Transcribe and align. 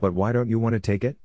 But 0.00 0.14
why 0.14 0.32
don't 0.32 0.48
you 0.48 0.58
want 0.58 0.74
to 0.74 0.80
take 0.80 1.04
it? 1.04 1.16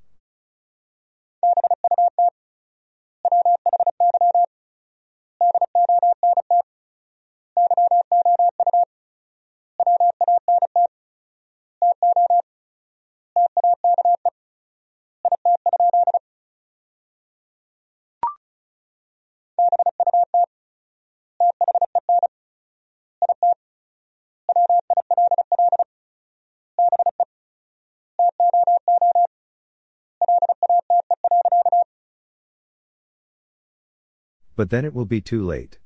But 34.56 34.70
then 34.70 34.86
it 34.86 34.94
will 34.94 35.06
be 35.06 35.22
too 35.22 35.44
late. 35.44 35.80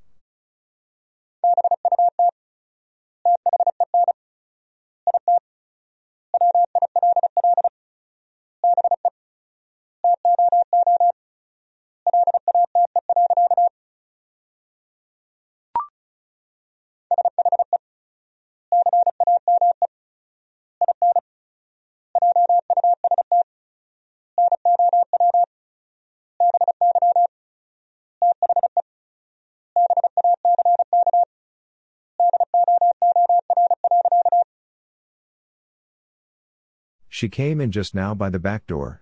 She 37.17 37.29
came 37.29 37.59
in 37.59 37.71
just 37.71 37.95
now 37.95 38.13
by 38.13 38.29
the 38.29 38.37
back 38.37 38.67
door. 38.67 39.01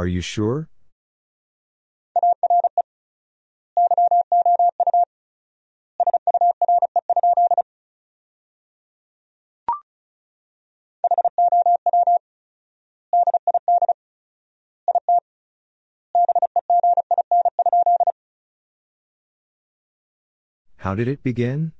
Are 0.00 0.06
you 0.06 0.22
sure? 0.22 0.66
How 20.78 20.94
did 20.94 21.08
it 21.08 21.22
begin? 21.22 21.72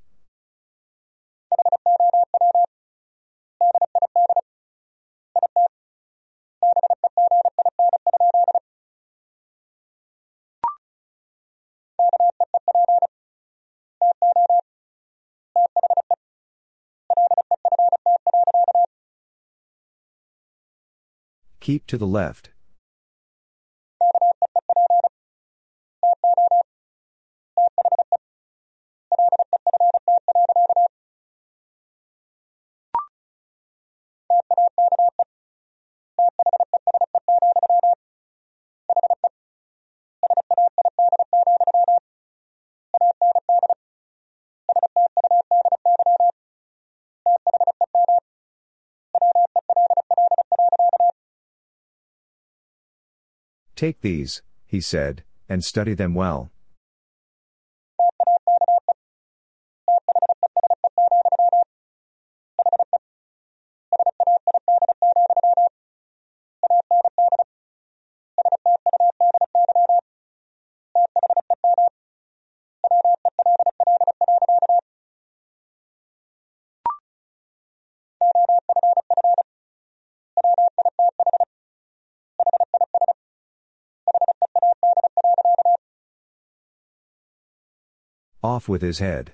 Keep 21.70 21.86
to 21.86 21.96
the 21.96 22.04
left. 22.04 22.50
Take 53.80 54.02
these, 54.02 54.42
he 54.66 54.82
said, 54.82 55.24
and 55.48 55.64
study 55.64 55.94
them 55.94 56.12
well. 56.14 56.50
Off 88.42 88.68
with 88.68 88.80
his 88.80 89.00
head. 89.00 89.32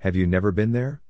Have 0.00 0.14
you 0.14 0.26
never 0.26 0.52
been 0.52 0.72
there? 0.72 1.00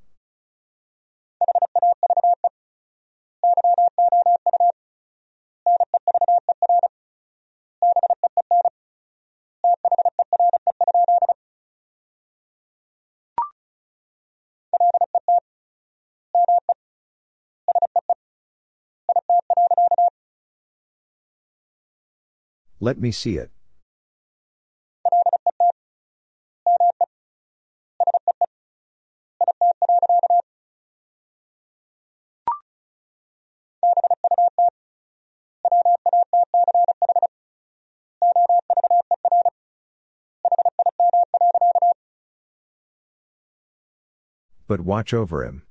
Let 22.79 23.01
me 23.01 23.11
see 23.11 23.39
it. 23.39 23.51
But 44.69 44.81
watch 44.81 45.15
over 45.15 45.45
him. 45.45 45.63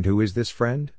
And 0.00 0.06
who 0.06 0.22
is 0.22 0.32
this 0.32 0.48
friend? 0.48 0.92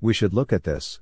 We 0.00 0.14
should 0.14 0.32
look 0.32 0.52
at 0.52 0.62
this. 0.62 1.00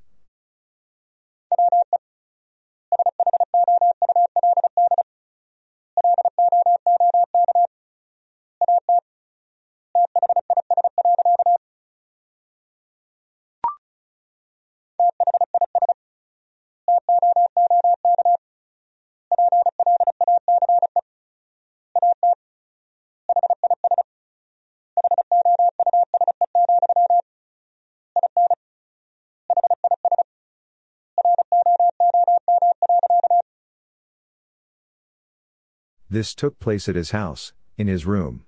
This 36.15 36.33
took 36.33 36.59
place 36.59 36.87
at 36.87 36.95
his 36.95 37.11
house, 37.11 37.51
in 37.77 37.87
his 37.87 38.05
room. 38.05 38.45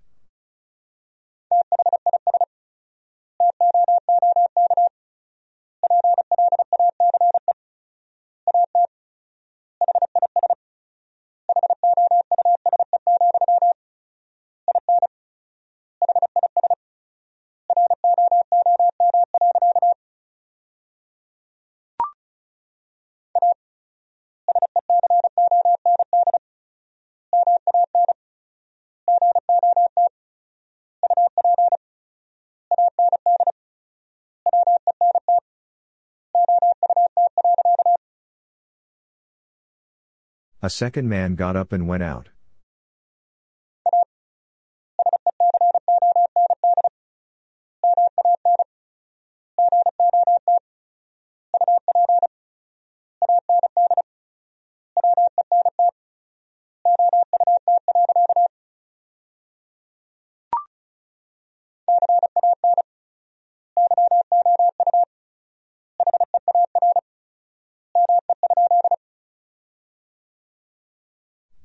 A 40.68 40.70
second 40.70 41.08
man 41.08 41.36
got 41.36 41.56
up 41.56 41.72
and 41.72 41.88
went 41.88 42.04
out. 42.04 42.28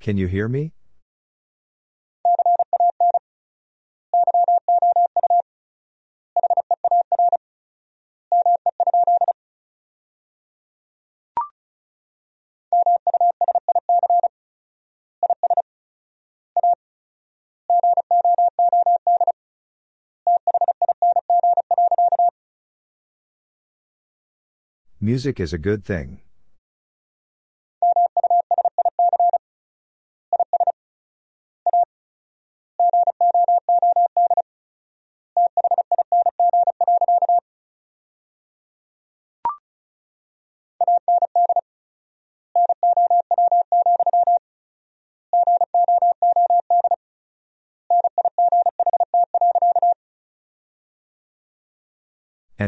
Can 0.03 0.17
you 0.17 0.27
hear 0.27 0.49
me? 0.49 0.73
Music 25.01 25.39
is 25.39 25.53
a 25.53 25.59
good 25.59 25.85
thing. 25.85 26.21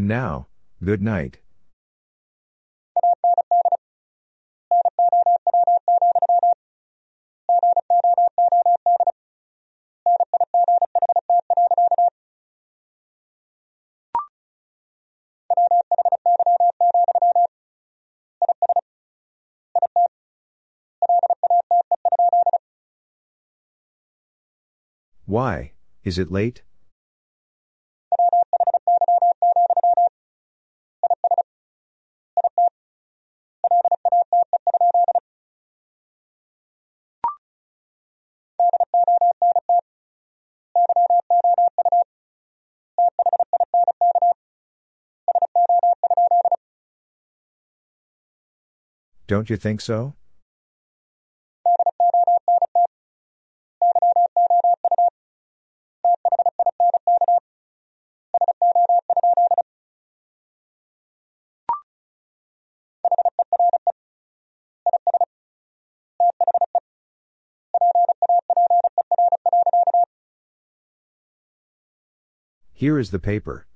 And 0.05 0.11
now, 0.11 0.49
good 0.85 1.01
night. 1.01 1.39
Why, 25.25 25.73
is 26.03 26.19
it 26.19 26.31
late? 26.31 26.63
Don't 49.27 49.49
you 49.49 49.57
think 49.57 49.81
so? 49.81 50.15
Here 72.75 72.99
is 72.99 73.11
the 73.11 73.19
paper. 73.19 73.67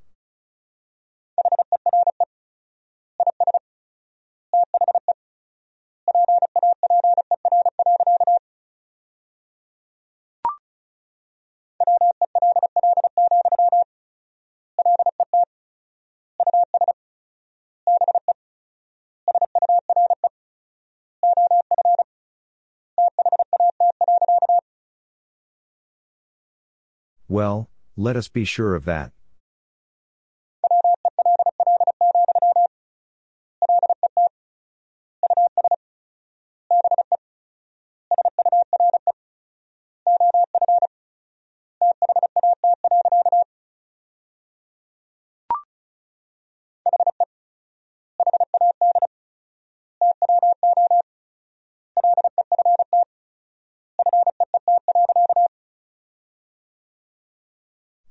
Well, 27.31 27.69
let 27.95 28.17
us 28.17 28.29
be 28.29 28.47
sure 28.47 28.75
of 28.75 28.87
that. 28.87 29.13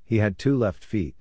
He 0.07 0.19
had 0.19 0.37
two 0.39 0.57
left 0.57 0.85
feet. 0.85 1.15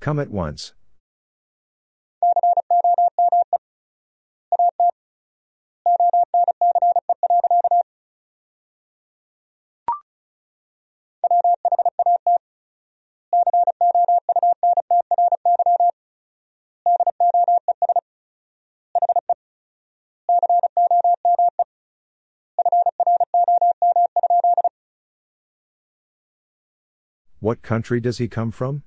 Come 0.00 0.18
at 0.18 0.30
once. 0.30 0.74
What 27.50 27.62
country 27.62 28.00
does 28.00 28.18
he 28.18 28.28
come 28.28 28.52
from? 28.52 28.84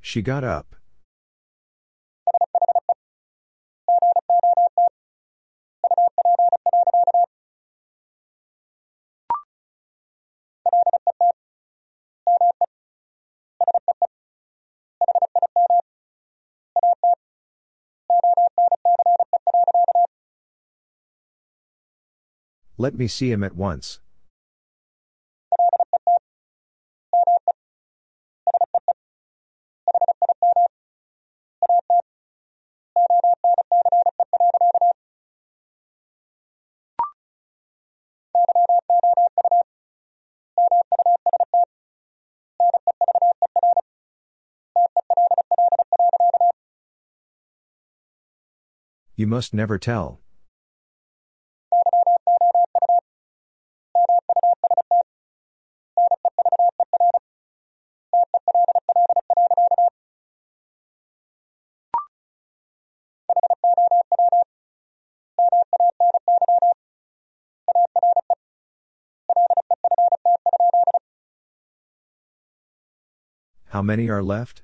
She 0.00 0.22
got 0.22 0.42
up. 0.42 0.75
Let 22.78 22.94
me 22.94 23.08
see 23.08 23.30
him 23.30 23.42
at 23.42 23.56
once. 23.56 24.00
You 49.18 49.26
must 49.26 49.54
never 49.54 49.78
tell. 49.78 50.20
How 73.76 73.82
many 73.82 74.08
are 74.08 74.22
left? 74.22 74.62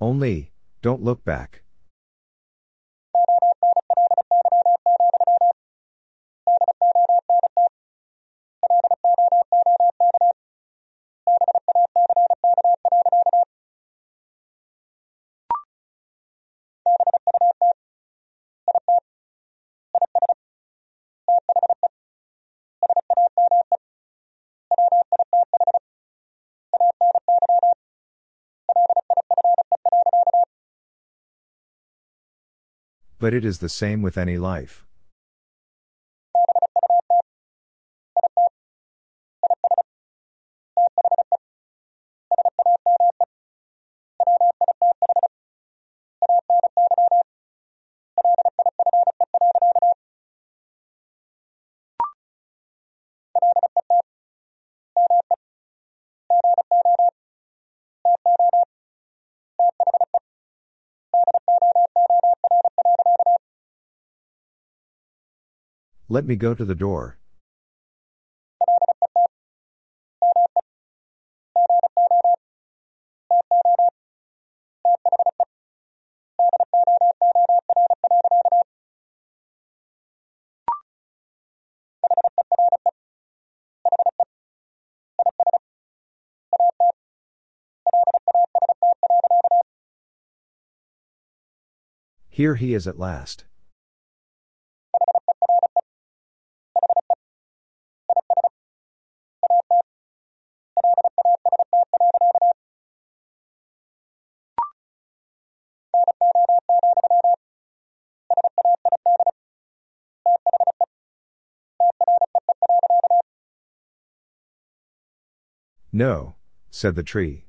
Only, 0.00 0.50
don't 0.82 1.04
look 1.04 1.24
back. 1.24 1.63
But 33.24 33.32
it 33.32 33.42
is 33.42 33.60
the 33.60 33.70
same 33.70 34.02
with 34.02 34.18
any 34.18 34.36
life. 34.36 34.83
Let 66.14 66.26
me 66.26 66.36
go 66.36 66.54
to 66.54 66.64
the 66.64 66.76
door. 66.76 67.18
Here 92.28 92.54
he 92.54 92.72
is 92.72 92.86
at 92.86 93.00
last. 93.00 93.46
No, 115.96 116.34
said 116.72 116.96
the 116.96 117.04
tree. 117.04 117.44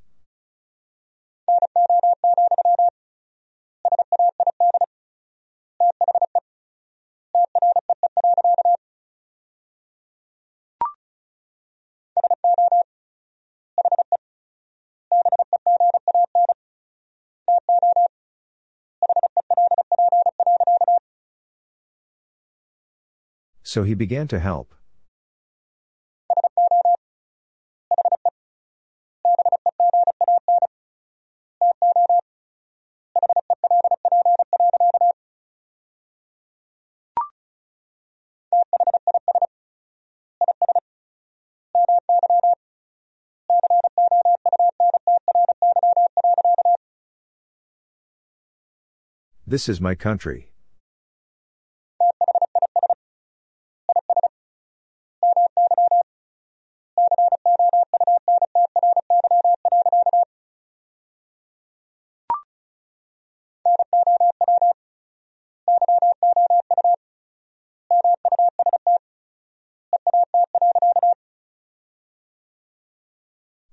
So 23.64 23.82
he 23.82 23.96
began 23.96 24.28
to 24.28 24.40
help. 24.40 24.75
This 49.48 49.70
is 49.70 49.80
my 49.80 49.94
country. 49.94 50.50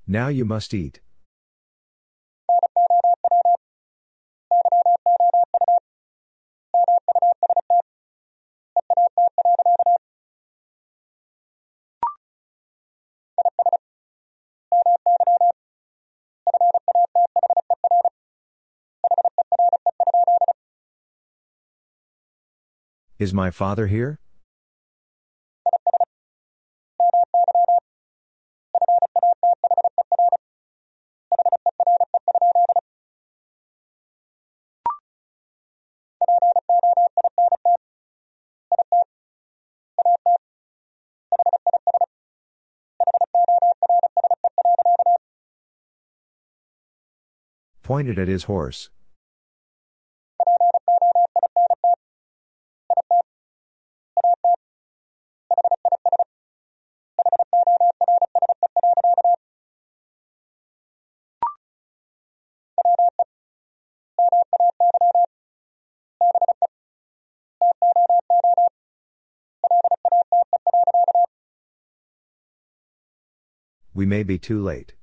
Now 0.07 0.29
you 0.29 0.45
must 0.45 0.75
eat. 0.75 1.01
Is 23.23 23.33
my 23.33 23.53
father 23.53 23.87
here? 23.87 24.19
Pointed 47.85 48.19
at 48.19 48.27
his 48.27 48.45
horse. 48.45 48.91
We 74.03 74.07
may 74.07 74.25
be 74.25 74.37
too 74.37 74.61
late. 74.61 74.95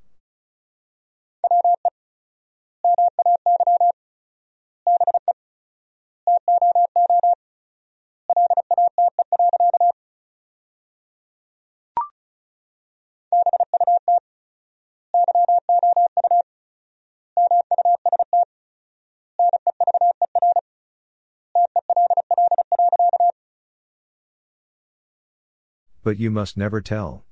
But 26.04 26.20
you 26.20 26.30
must 26.30 26.58
never 26.58 26.82
tell. 26.82 27.29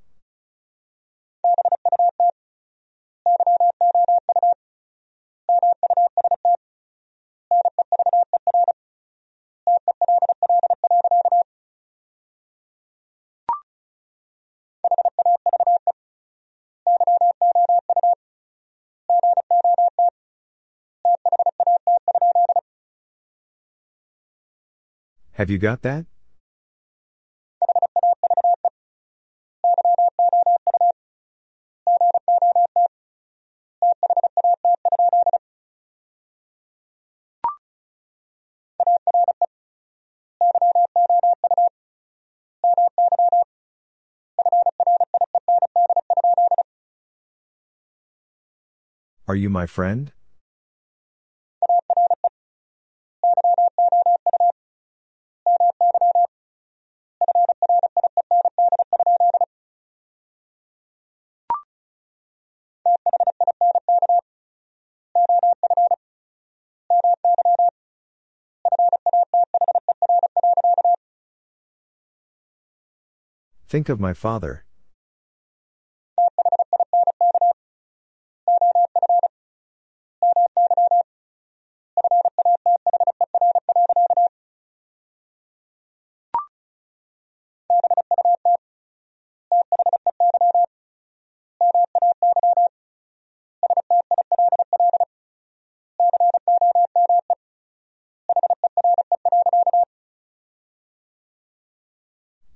Have 25.37 25.51
you 25.51 25.59
got 25.59 25.83
that? 25.83 26.07
Are 49.27 49.35
you 49.35 49.51
my 49.51 49.67
friend? 49.67 50.11
Think 73.69 73.89
of 73.89 73.99
my 73.99 74.13
father. 74.13 74.63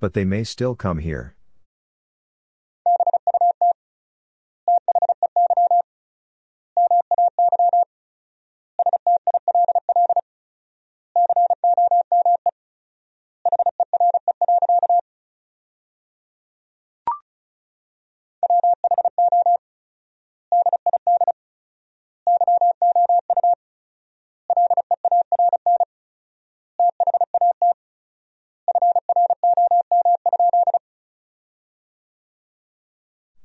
But 0.02 0.14
they 0.14 0.24
may 0.24 0.42
still 0.42 0.74
come 0.74 0.98
here. 0.98 1.36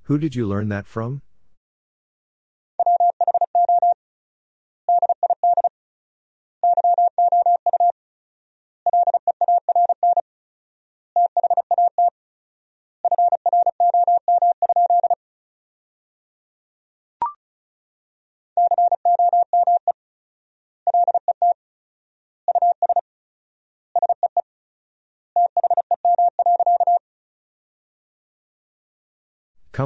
Who 0.07 0.17
did 0.17 0.35
you 0.35 0.47
learn 0.47 0.69
that 0.69 0.87
from? 0.87 1.21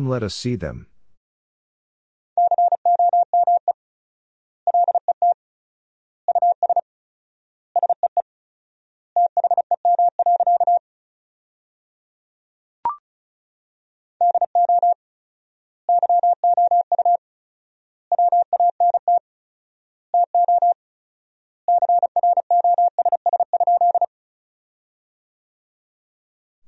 Come 0.01 0.09
let 0.09 0.23
us 0.23 0.33
see 0.33 0.55
them. 0.55 0.87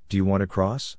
Do 0.07 0.17
you 0.17 0.23
want 0.23 0.41
to 0.41 0.47
cross? 0.47 0.97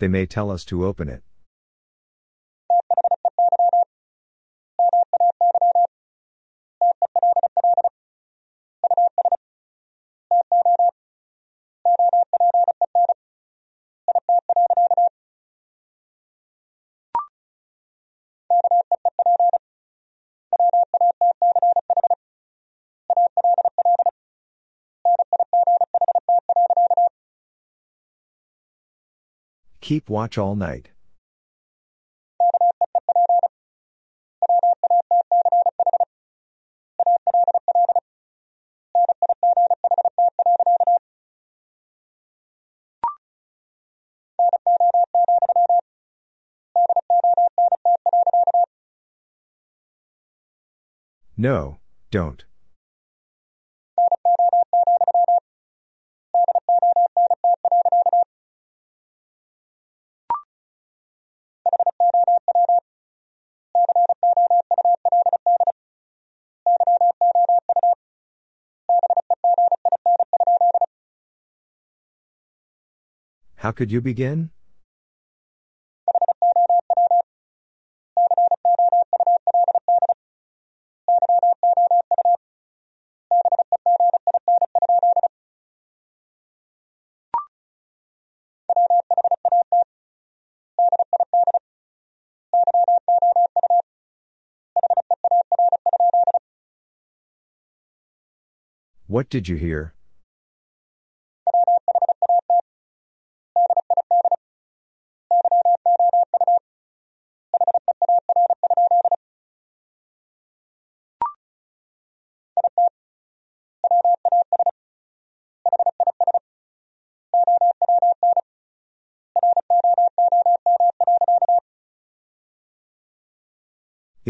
They 0.00 0.08
may 0.08 0.24
tell 0.24 0.50
us 0.50 0.64
to 0.64 0.86
open 0.86 1.10
it. 1.10 1.22
Keep 29.90 30.08
watch 30.08 30.38
all 30.38 30.54
night. 30.54 30.90
No, 51.36 51.80
don't. 52.12 52.44
How 73.70 73.72
could 73.72 73.92
you 73.92 74.00
begin? 74.00 74.50
What 99.06 99.30
did 99.30 99.46
you 99.46 99.54
hear? 99.54 99.94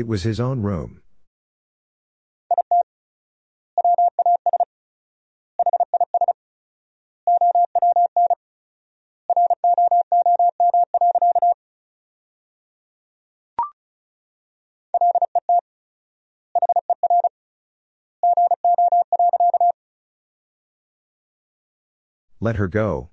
It 0.01 0.07
was 0.07 0.23
his 0.23 0.41
own 0.41 0.63
room. 0.63 1.03
Let 22.41 22.57
her 22.57 22.69
go. 22.69 23.11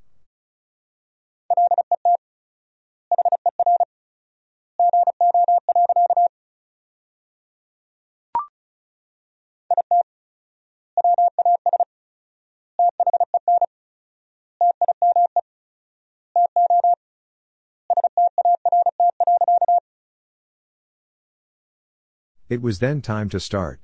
It 22.50 22.62
was 22.62 22.80
then 22.80 23.02
time 23.02 23.28
to 23.30 23.42
start. 23.42 23.82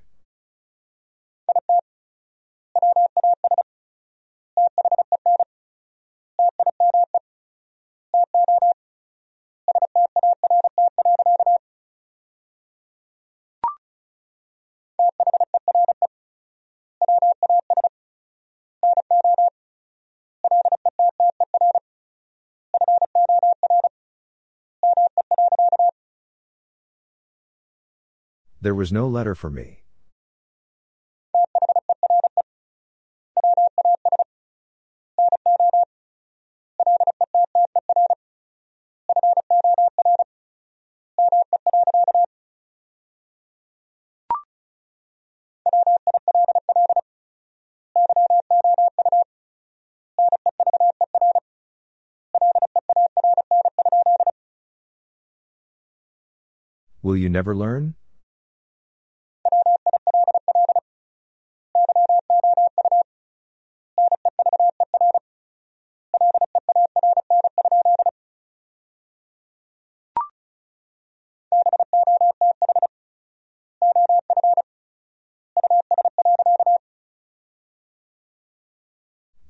There 28.63 28.73
was 28.73 28.93
no 28.93 29.10
letter 29.10 29.36
for 29.36 29.49
me. 29.49 29.84
Will 57.02 57.17
you 57.17 57.28
never 57.28 57.54
learn? 57.54 57.95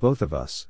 Both 0.03 0.21
of 0.21 0.33
us. 0.33 0.67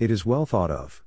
It 0.00 0.10
is 0.10 0.26
well 0.26 0.46
thought 0.46 0.72
of. 0.72 1.04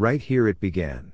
Right 0.00 0.22
here 0.22 0.48
it 0.48 0.58
began. 0.60 1.12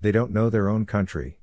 They 0.00 0.12
don't 0.12 0.30
know 0.32 0.48
their 0.48 0.68
own 0.68 0.86
country. 0.86 1.38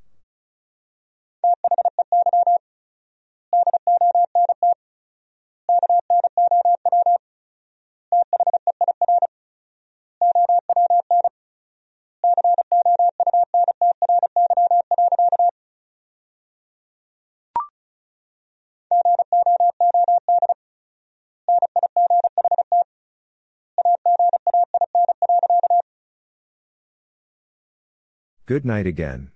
Good 28.48 28.64
night 28.64 28.86
again. 28.86 29.32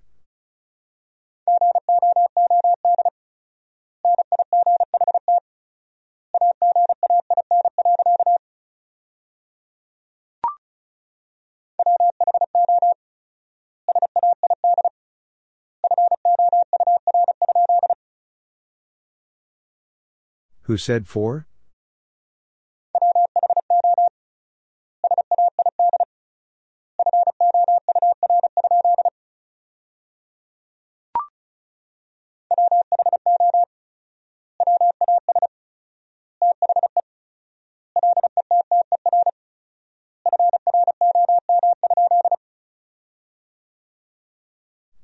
Who 20.62 20.76
said 20.76 21.08
four? 21.08 21.48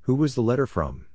Who 0.07 0.15
was 0.15 0.35
the 0.35 0.41
letter 0.41 0.65
from? 0.65 1.05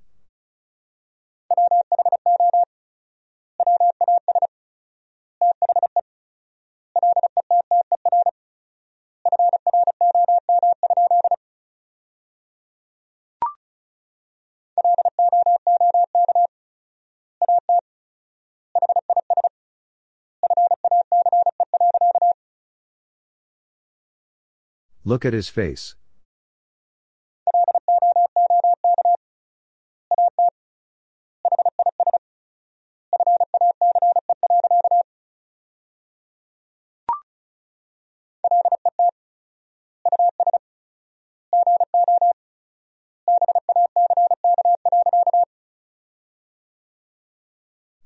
Look 25.02 25.24
at 25.24 25.32
his 25.32 25.48
face. 25.48 25.94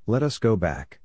Let 0.09 0.23
us 0.23 0.39
go 0.39 0.55
back. 0.55 1.01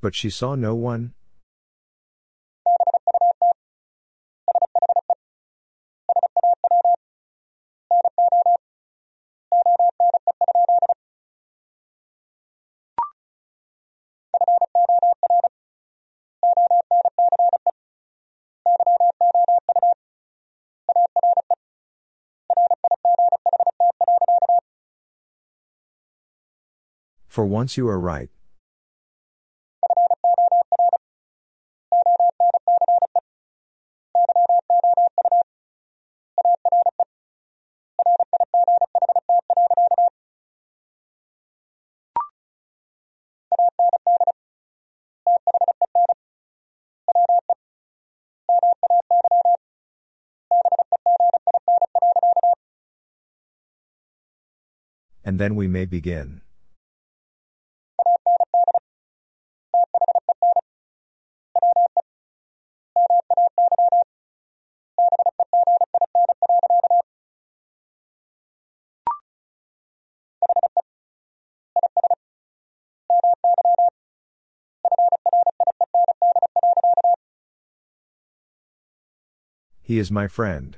But 0.00 0.14
she 0.14 0.30
saw 0.30 0.54
no 0.54 0.74
one? 0.74 1.12
For 27.36 27.44
once 27.44 27.76
you 27.76 27.86
are 27.88 28.00
right. 28.00 28.30
And 55.22 55.38
then 55.38 55.54
we 55.54 55.68
may 55.68 55.84
begin. 55.84 56.45
He 79.86 80.00
is 80.00 80.10
my 80.10 80.26
friend. 80.26 80.76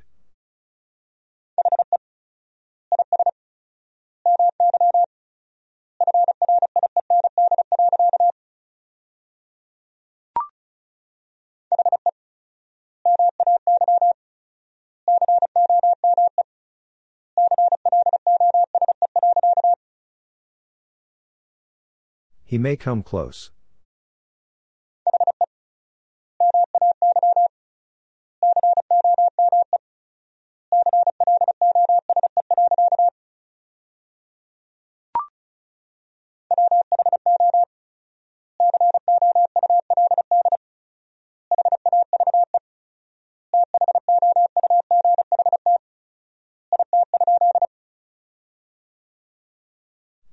He 22.45 22.59
may 22.59 22.77
come 22.77 23.03
close. 23.03 23.53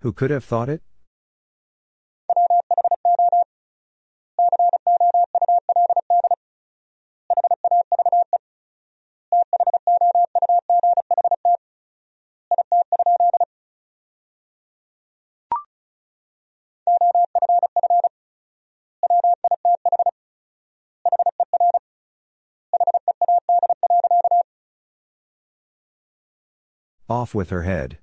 Who 0.06 0.14
could 0.14 0.30
have 0.30 0.44
thought 0.44 0.70
it? 0.70 0.84
Off 27.10 27.34
with 27.34 27.50
her 27.50 27.64
head. 27.64 27.98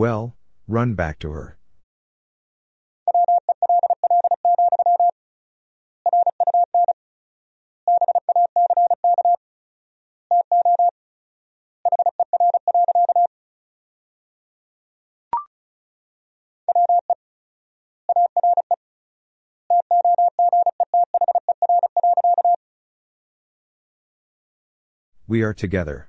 Well, 0.00 0.34
run 0.66 0.94
back 0.94 1.18
to 1.18 1.30
her. 1.32 1.58
We 25.28 25.42
are 25.42 25.52
together. 25.52 26.08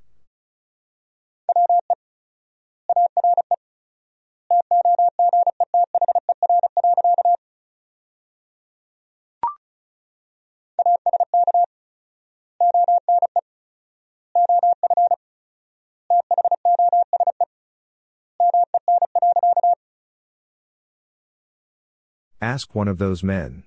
Ask 22.52 22.76
one 22.76 22.90
of 22.90 22.98
those 22.98 23.24
men. 23.24 23.64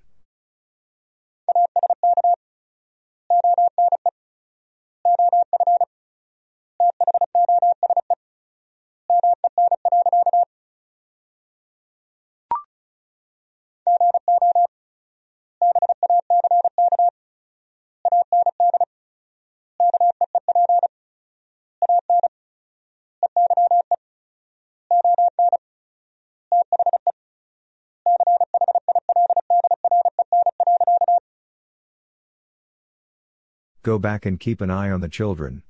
Go 33.85 33.99
back 33.99 34.25
and 34.25 34.41
keep 34.41 34.63
an 34.63 34.71
eye 34.71 34.91
on 34.91 35.03
the 35.03 35.11
children. 35.11 35.63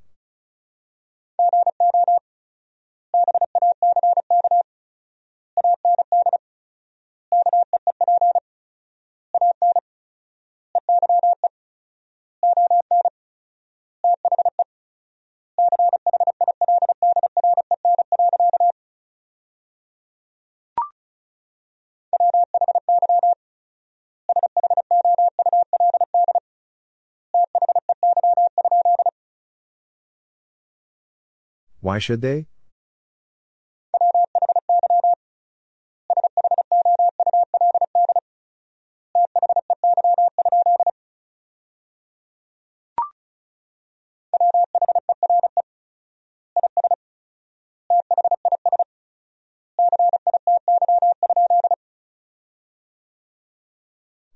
Why 31.85 31.99
should 31.99 32.23
they? 32.23 32.47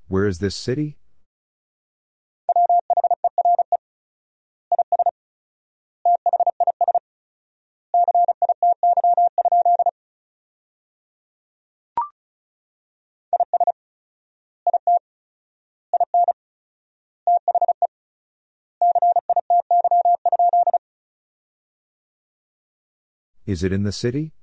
Where 0.07 0.27
is 0.27 0.39
this 0.39 0.55
city? 0.55 0.99
Is 23.49 23.63
it 23.63 23.73
in 23.73 23.83
the 23.83 23.93
city? 23.93 24.35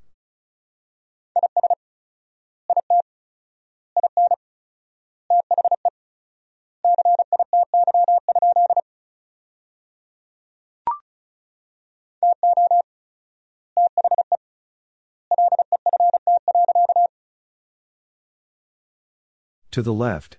To 19.70 19.84
the 19.84 19.94
left. 19.94 20.38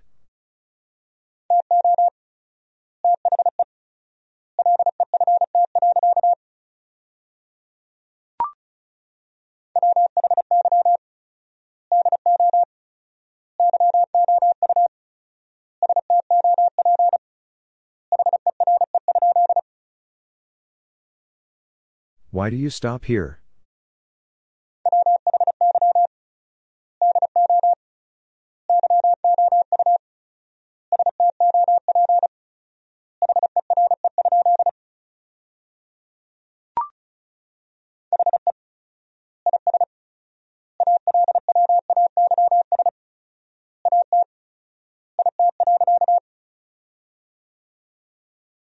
Why 22.37 22.51
do 22.51 22.57
you 22.57 22.69
stop 22.69 23.07
here? 23.07 23.41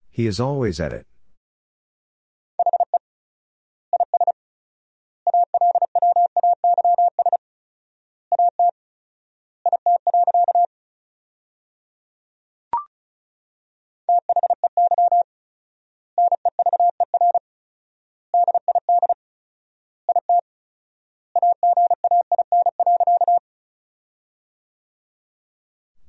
He 0.10 0.26
is 0.26 0.40
always 0.40 0.80
at 0.80 0.94
it. 0.94 1.11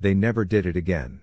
They 0.03 0.15
never 0.15 0.45
did 0.45 0.67
it 0.67 0.77
again. 0.77 1.21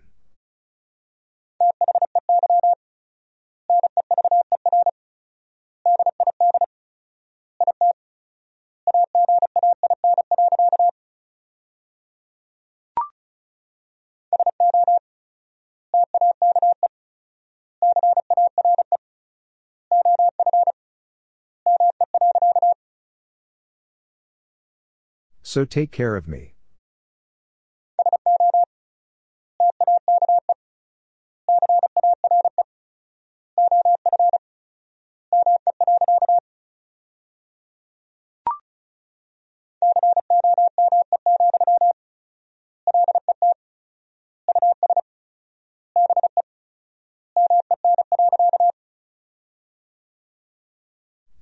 So 25.42 25.66
take 25.66 25.92
care 25.92 26.16
of 26.16 26.30
me. 26.30 26.54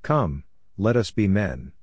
Come, 0.08 0.46
let 0.78 0.96
us 0.96 1.12
be 1.12 1.28
men. 1.28 1.74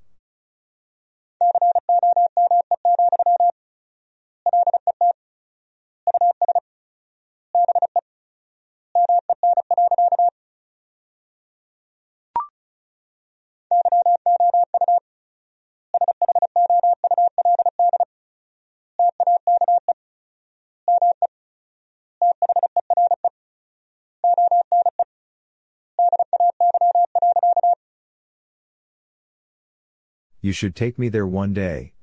You 30.45 30.53
should 30.53 30.77
take 30.77 30.99
me 30.99 31.09
there 31.09 31.27
one 31.27 31.55
day. 31.55 31.95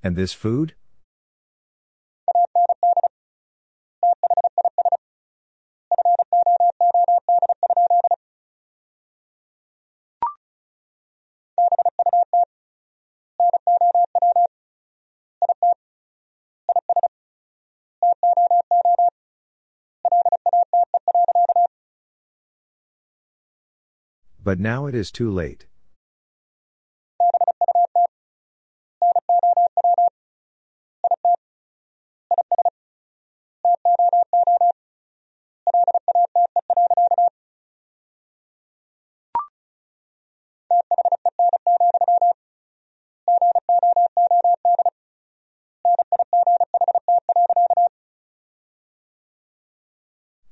And 0.00 0.14
this 0.14 0.32
food? 0.32 0.76
But 24.44 24.58
now 24.58 24.86
it 24.86 24.94
is 24.94 25.12
too 25.12 25.30
late. 25.30 25.66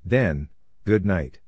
Then, 0.04 0.48
good 0.84 1.04
night. 1.04 1.40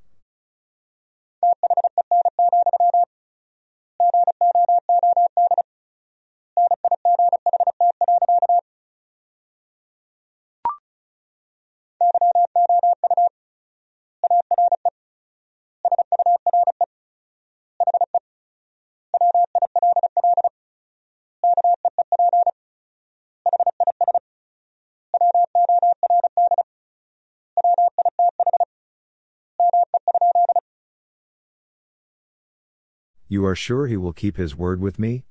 You 33.33 33.47
are 33.47 33.55
sure 33.55 33.87
he 33.87 33.97
will 33.97 34.12
keep 34.12 34.37
his 34.37 34.59
word 34.59 34.83
with 34.83 34.99
me? 34.99 35.24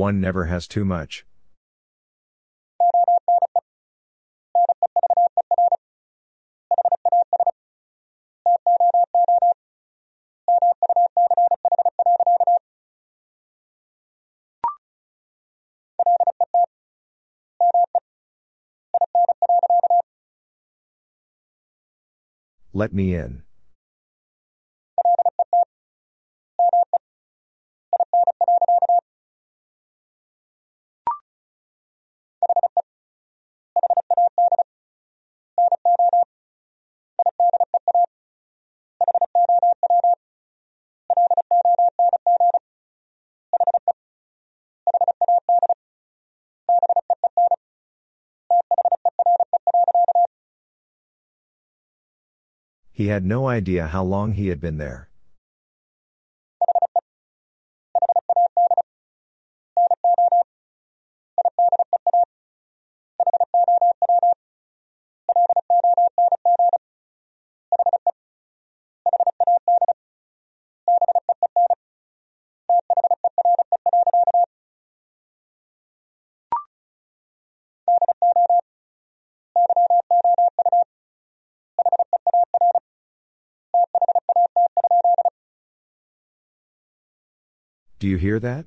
one 0.00 0.18
never 0.18 0.46
has 0.46 0.66
too 0.66 0.82
much. 0.82 1.26
Let 22.72 22.94
me 22.94 23.14
in. 23.14 23.42
He 53.00 53.06
had 53.06 53.24
no 53.24 53.48
idea 53.48 53.86
how 53.86 54.04
long 54.04 54.32
he 54.32 54.48
had 54.48 54.60
been 54.60 54.76
there. 54.76 55.08
Do 88.00 88.08
you 88.08 88.16
hear 88.16 88.40
that? 88.40 88.64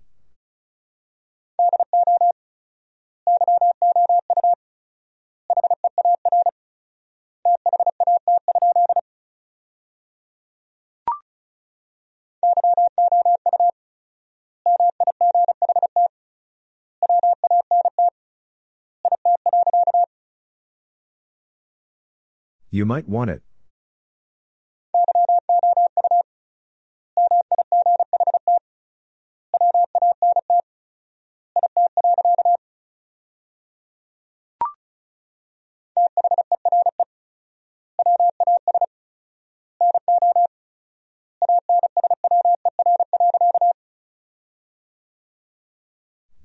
You 22.70 22.86
might 22.86 23.10
want 23.10 23.32
it. 23.32 23.42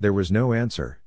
There 0.01 0.13
was 0.13 0.31
no 0.31 0.53
answer. 0.53 1.01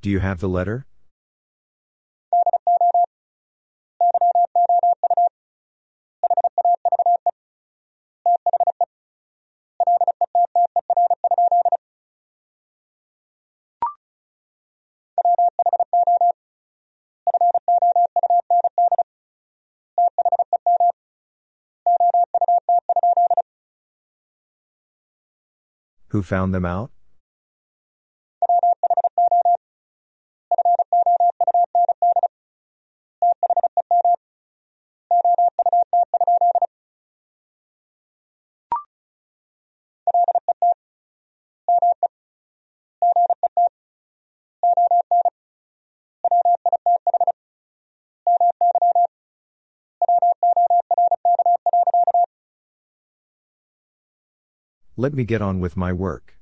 Do 0.00 0.10
you 0.10 0.18
have 0.18 0.40
the 0.40 0.48
letter? 0.48 0.86
Who 26.18 26.24
found 26.24 26.52
them 26.52 26.64
out? 26.64 26.90
Let 55.00 55.14
me 55.14 55.22
get 55.22 55.40
on 55.40 55.60
with 55.60 55.76
my 55.76 55.92
work. 55.92 56.34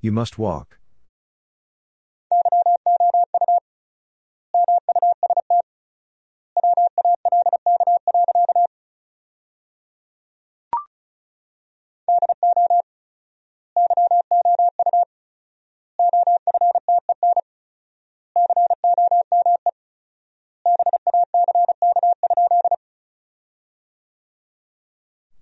You 0.00 0.10
must 0.10 0.36
walk. 0.36 0.79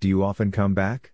Do 0.08 0.10
you 0.10 0.24
often 0.24 0.50
come 0.50 0.72
back? 0.72 1.12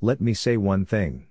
Let 0.00 0.20
me 0.20 0.34
say 0.34 0.56
one 0.56 0.86
thing. 0.86 1.26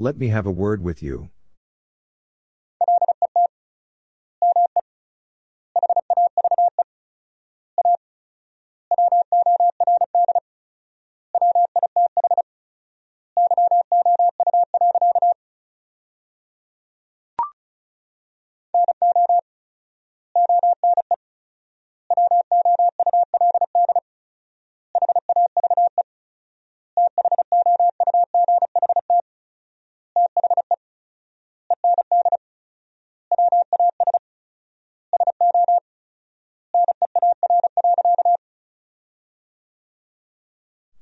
Let 0.00 0.16
me 0.16 0.28
have 0.28 0.46
a 0.46 0.52
word 0.52 0.80
with 0.80 1.02
you. 1.02 1.30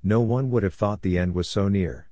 No 0.09 0.21
one 0.21 0.53
would 0.53 0.63
have 0.63 0.75
thought 0.75 1.03
the 1.03 1.19
end 1.19 1.35
was 1.35 1.49
so 1.49 1.67
near. 1.67 2.07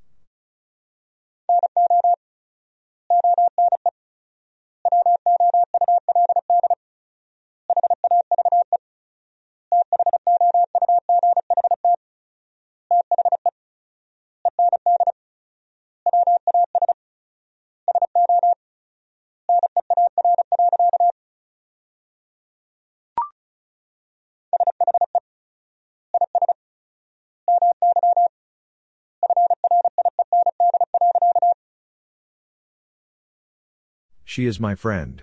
She 34.35 34.47
is 34.47 34.59
my 34.59 34.74
friend. 34.74 35.22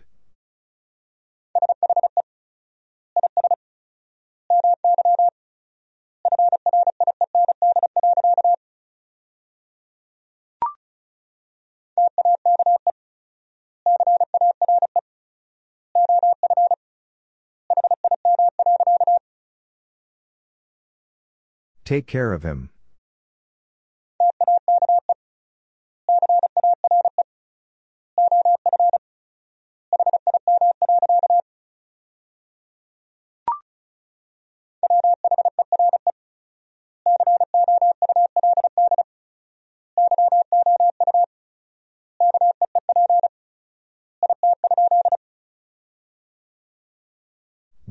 Take 21.83 22.07
care 22.07 22.31
of 22.31 22.43
him. 22.43 22.70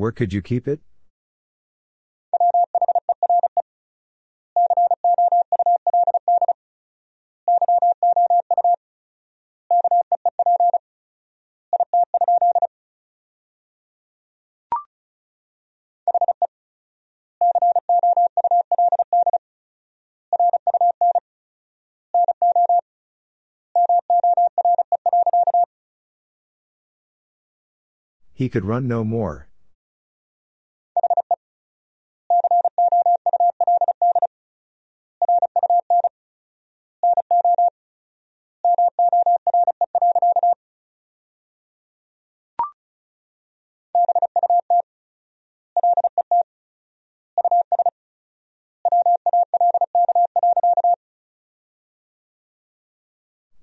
Where 0.01 0.13
could 0.13 0.33
you 0.33 0.41
keep 0.41 0.67
it? 0.67 0.81
He 28.33 28.49
could 28.49 28.65
run 28.65 28.89
no 28.89 29.05
more. 29.05 29.50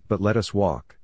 But 0.08 0.22
let 0.22 0.38
us 0.38 0.54
walk. 0.54 0.98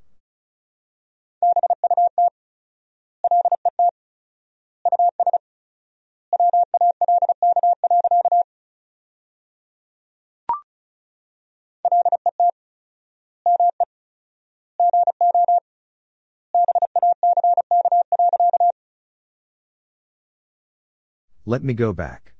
Let 21.45 21.61
me 21.61 21.73
go 21.73 21.91
back. 21.91 22.32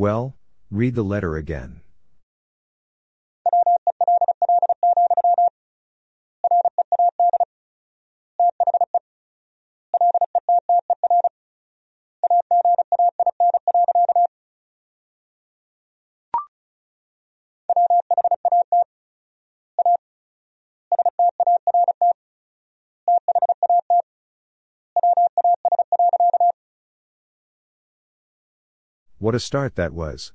Well, 0.00 0.34
read 0.70 0.94
the 0.94 1.04
letter 1.04 1.36
again. 1.36 1.82
What 29.30 29.36
a 29.36 29.38
start 29.38 29.76
that 29.76 29.92
was. 29.92 30.32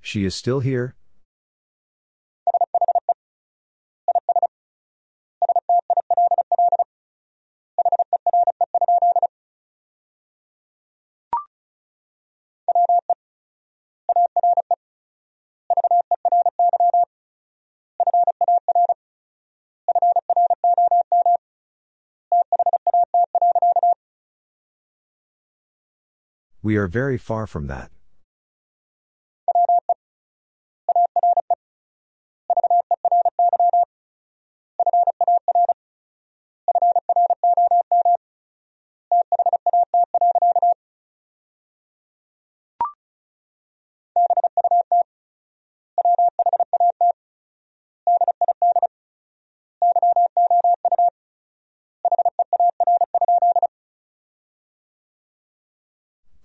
She 0.00 0.24
is 0.24 0.34
still 0.34 0.58
here? 0.58 0.96
We 26.68 26.76
are 26.76 26.86
very 26.86 27.16
far 27.16 27.46
from 27.46 27.66
that. 27.68 27.90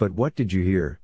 But 0.03 0.15
what 0.15 0.35
did 0.35 0.51
you 0.51 0.61
hear? 0.63 0.99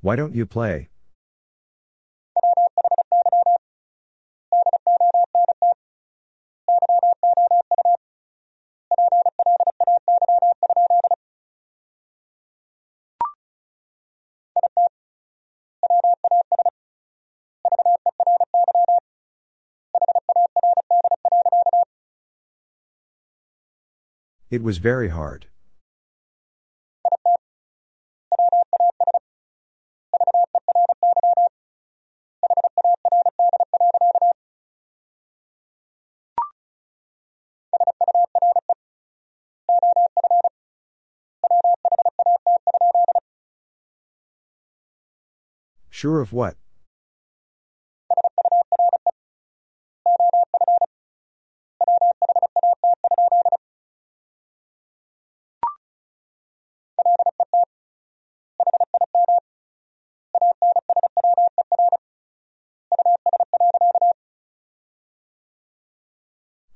Why 0.00 0.16
don't 0.16 0.34
you 0.34 0.46
play? 0.46 0.88
It 24.50 24.64
was 24.64 24.78
very 24.78 25.10
hard. 25.10 25.46
Sure 45.90 46.20
of 46.20 46.32
what? 46.32 46.56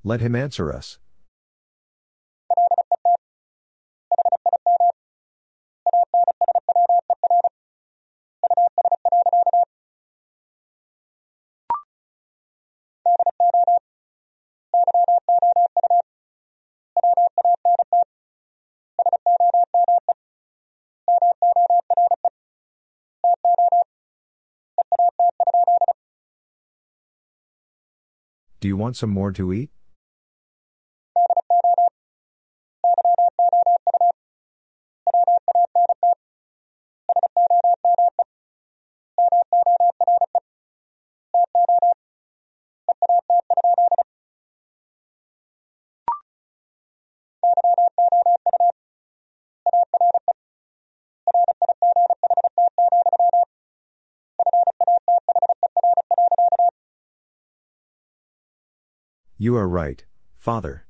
Let 0.06 0.20
him 0.20 0.36
answer 0.36 0.70
us. 0.70 0.98
Do 28.60 28.68
you 28.68 28.76
want 28.76 28.96
some 28.96 29.10
more 29.10 29.32
to 29.32 29.52
eat? 29.52 29.70
You 59.44 59.56
are 59.56 59.68
right, 59.68 60.02
father. 60.38 60.86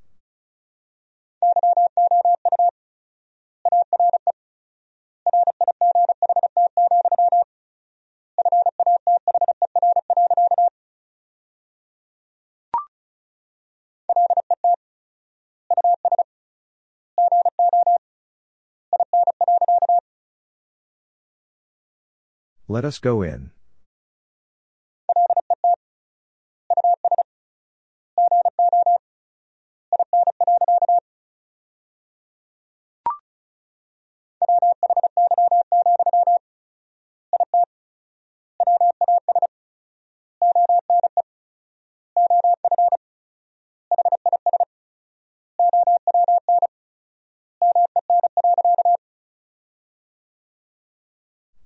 Let 22.69 22.85
us 22.85 23.01
go 23.01 23.23
in. 23.23 23.51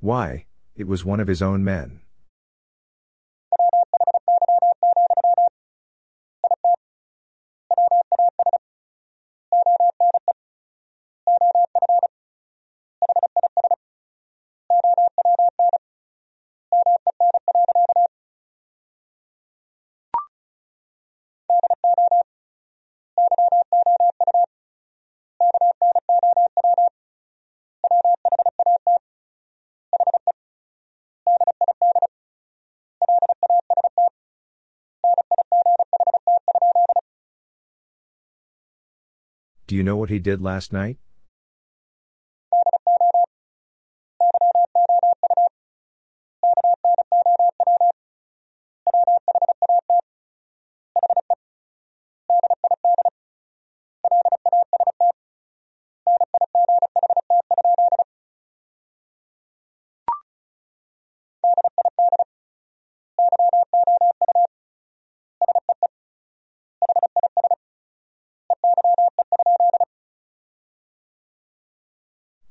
Why, 0.09 0.46
it 0.74 0.86
was 0.86 1.04
one 1.04 1.20
of 1.20 1.28
his 1.28 1.42
own 1.42 1.62
men. 1.62 2.00
Do 39.68 39.76
you 39.76 39.82
know 39.82 39.96
what 39.96 40.08
he 40.08 40.18
did 40.18 40.40
last 40.40 40.72
night? 40.72 40.96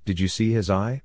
Did 0.07 0.21
you 0.21 0.29
see 0.29 0.53
his 0.53 0.69
eye? 0.69 1.01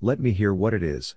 Let 0.00 0.20
me 0.20 0.30
hear 0.30 0.54
what 0.54 0.74
it 0.74 0.84
is. 0.84 1.16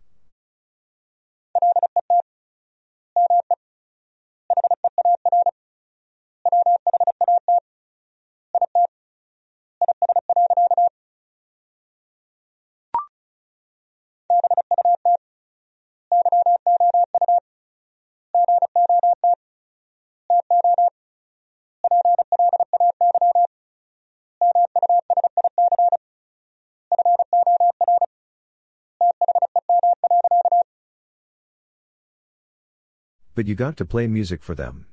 But 33.37 33.45
you 33.45 33.53
got 33.53 33.77
to 33.77 33.85
play 33.85 34.07
music 34.07 34.41
for 34.41 34.55
them. 34.55 34.87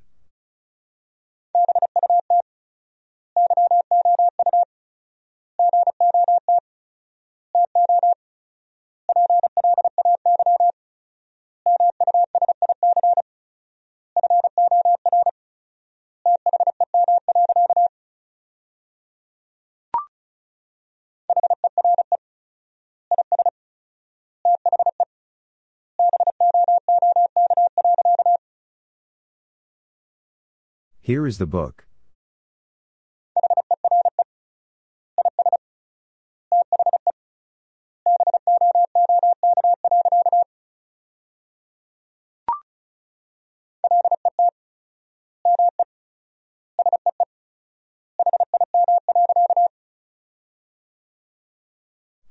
Here 31.05 31.27
is 31.27 31.37
the 31.37 31.45
book. 31.45 31.85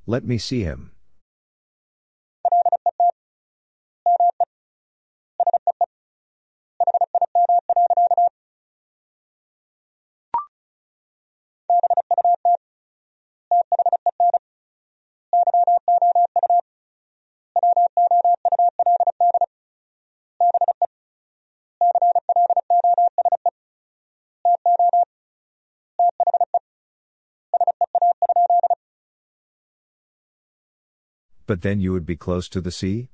Let 0.08 0.26
me 0.26 0.40
see 0.40 0.64
him. 0.64 0.94
But 31.54 31.62
then 31.62 31.80
you 31.80 31.92
would 31.92 32.08
be 32.08 32.16
close 32.16 32.50
to 32.50 32.62
the 32.62 32.72
sea? 32.72 33.10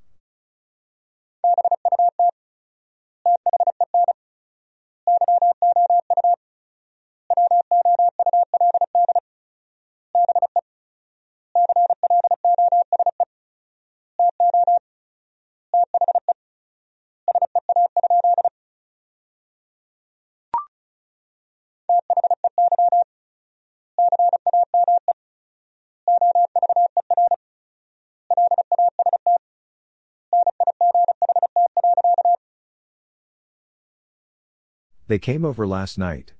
They 35.09 35.17
came 35.17 35.43
over 35.43 35.65
last 35.65 35.97
night. 35.97 36.33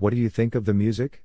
What 0.00 0.14
do 0.14 0.16
you 0.16 0.30
think 0.30 0.54
of 0.54 0.64
the 0.64 0.72
music? 0.72 1.22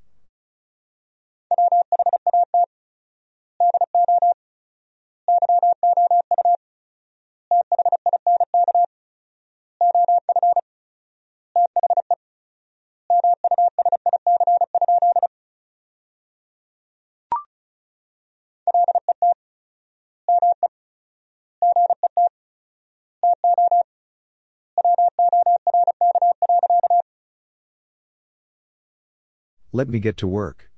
Let 29.75 29.89
me 29.89 29.99
get 29.99 30.15
to 30.19 30.27
work. 30.27 30.69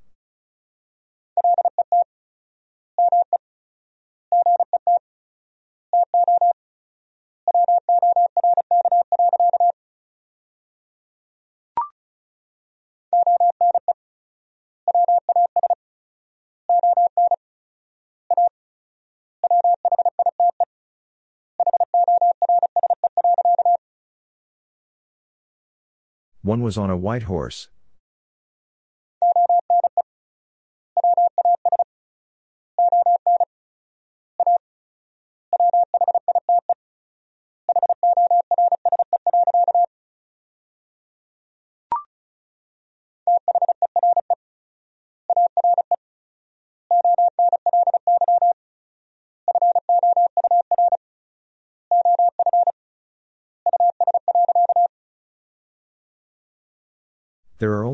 One 26.42 26.64
was 26.64 26.80
on 26.80 26.90
a 26.90 26.98
white 26.98 27.24
horse. 27.24 27.70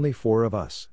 Only 0.03 0.11
four 0.11 0.43
of 0.43 0.53
us. 0.53 0.89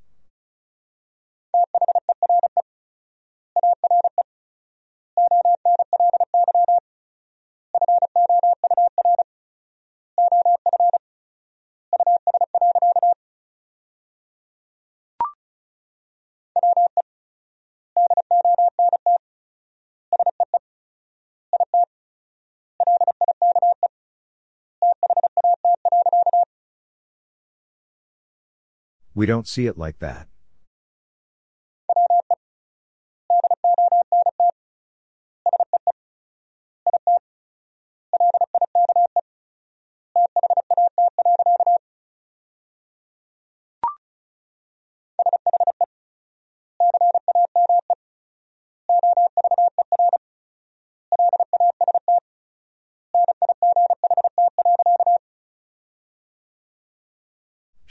We 29.21 29.27
don't 29.27 29.47
see 29.47 29.67
it 29.67 29.77
like 29.77 29.99
that. 29.99 30.29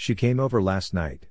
She 0.09 0.15
came 0.15 0.39
over 0.39 0.59
last 0.59 0.91
night. 0.91 1.27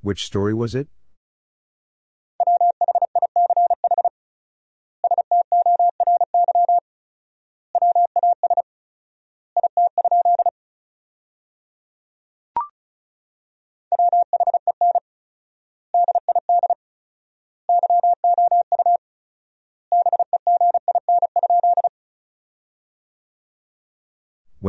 Which 0.00 0.24
story 0.24 0.54
was 0.54 0.76
it? 0.76 0.86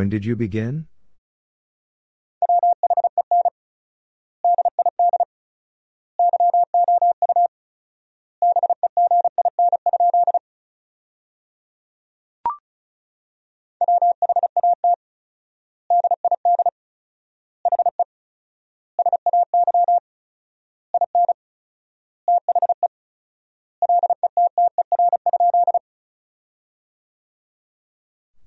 When 0.02 0.10
did 0.10 0.26
you 0.26 0.36
begin? 0.36 0.88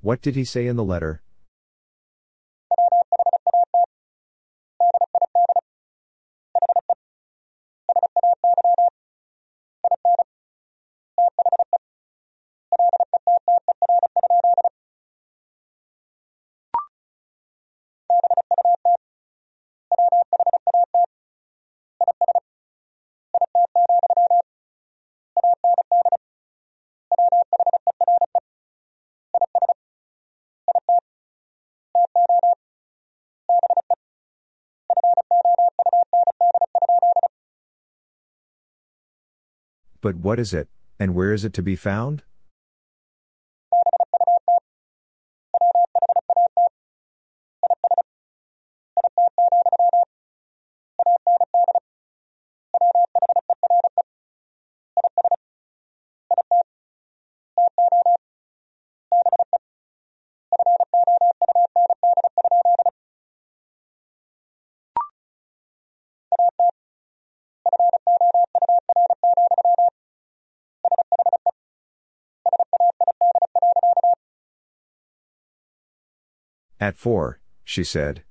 What 0.00 0.20
did 0.20 0.34
he 0.34 0.42
say 0.42 0.66
in 0.66 0.74
the 0.74 0.82
letter? 0.82 1.23
But 40.04 40.16
what 40.16 40.38
is 40.38 40.52
it, 40.52 40.68
and 41.00 41.14
where 41.14 41.32
is 41.32 41.46
it 41.46 41.54
to 41.54 41.62
be 41.62 41.76
found? 41.76 42.24
At 76.84 76.98
four, 76.98 77.40
she 77.64 77.82
said. 77.82 78.24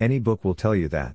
Any 0.00 0.18
book 0.18 0.44
will 0.44 0.54
tell 0.54 0.74
you 0.74 0.88
that. 0.88 1.14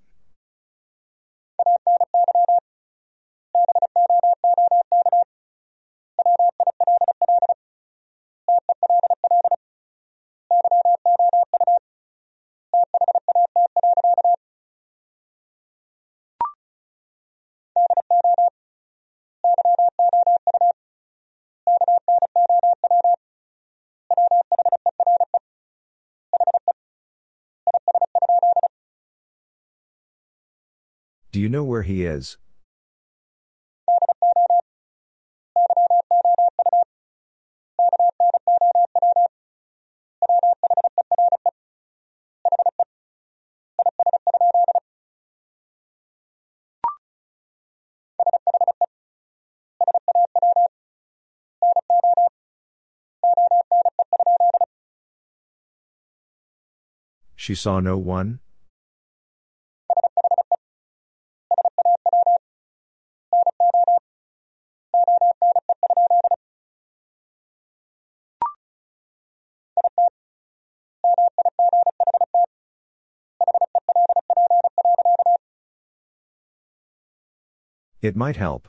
you 31.46 31.50
know 31.50 31.64
where 31.64 31.84
he 31.84 32.04
is? 32.04 32.38
She 57.36 57.54
saw 57.54 57.80
no 57.80 57.98
one? 58.00 58.40
It 78.06 78.16
might 78.16 78.36
help. 78.36 78.68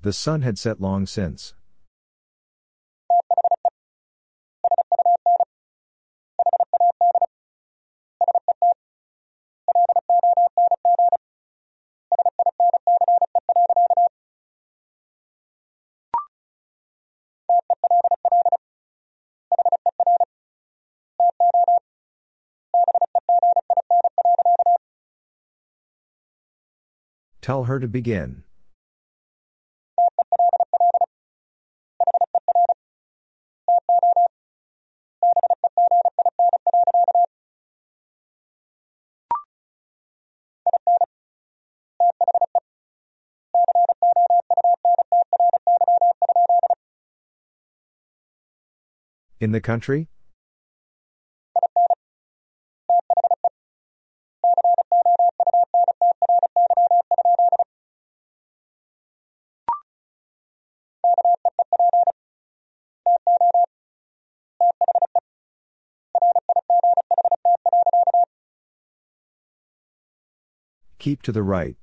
The 0.00 0.14
sun 0.14 0.40
had 0.40 0.58
set 0.58 0.80
long 0.80 1.04
since. 1.04 1.52
Tell 27.42 27.64
her 27.64 27.80
to 27.80 27.88
begin. 27.88 28.44
In 49.40 49.50
the 49.50 49.60
country? 49.60 50.06
Keep 71.02 71.22
to 71.22 71.32
the 71.32 71.42
right. 71.42 71.74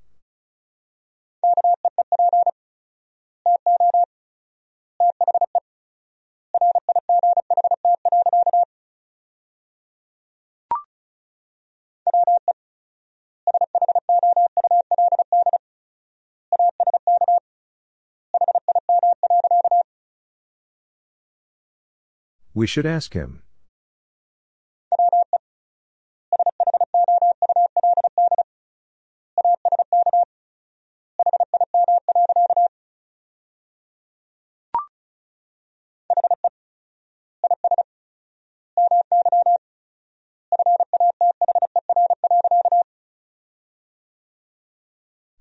We 22.54 22.68
should 22.68 22.86
ask 22.86 23.14
him. 23.14 23.44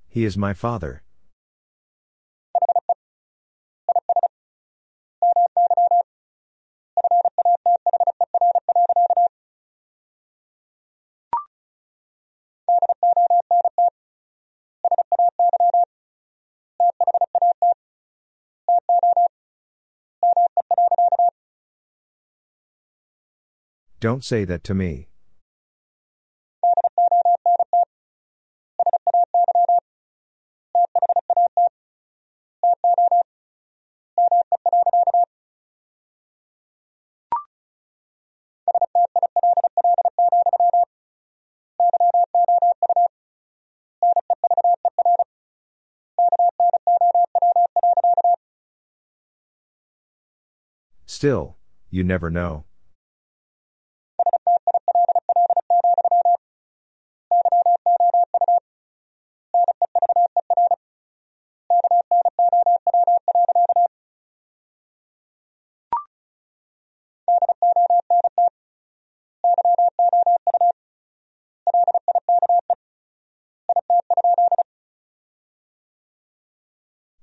He 0.09 0.25
is 0.25 0.37
my 0.37 0.55
father. 0.55 1.03
Don't 24.01 24.25
say 24.25 24.45
that 24.45 24.63
to 24.65 24.75
me. 24.75 25.09
Still, 51.19 51.57
you 51.91 52.05
never 52.05 52.31
know. 52.31 52.63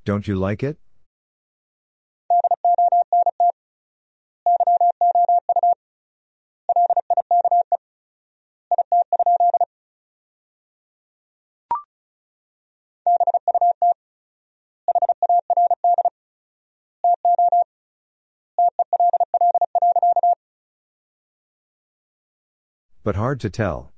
Don't 0.04 0.28
you 0.28 0.36
like 0.36 0.64
it? 0.64 0.85
But 23.06 23.18
hard 23.18 23.40
to 23.42 23.52
tell. 23.52 23.94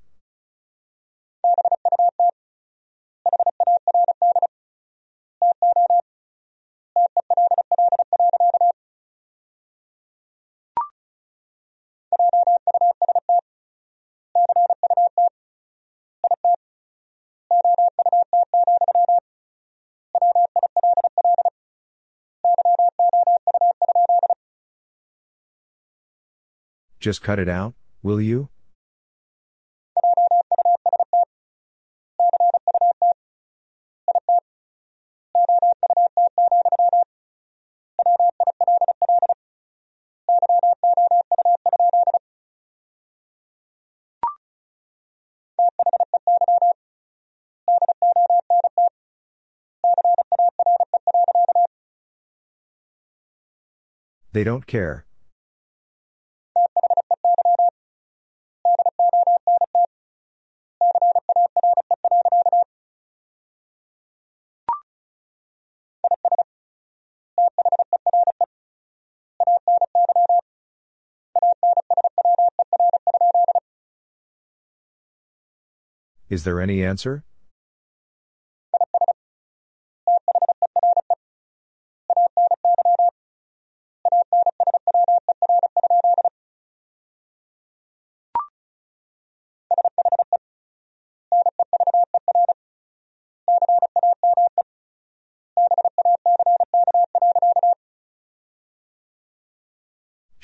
Just 26.99 27.21
cut 27.21 27.39
it 27.39 27.47
out, 27.47 27.73
will 28.03 28.19
you? 28.19 28.49
They 54.37 54.43
don't 54.43 54.67
care. 54.67 55.03
Is 76.29 76.43
there 76.43 76.61
any 76.61 76.85
answer? 76.85 77.23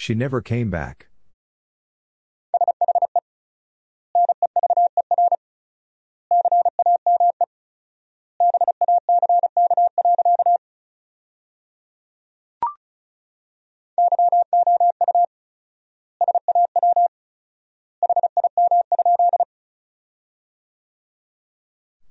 She 0.04 0.14
never 0.14 0.42
came 0.42 0.70
back. 0.70 1.08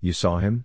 You 0.00 0.14
saw 0.14 0.38
him? 0.38 0.64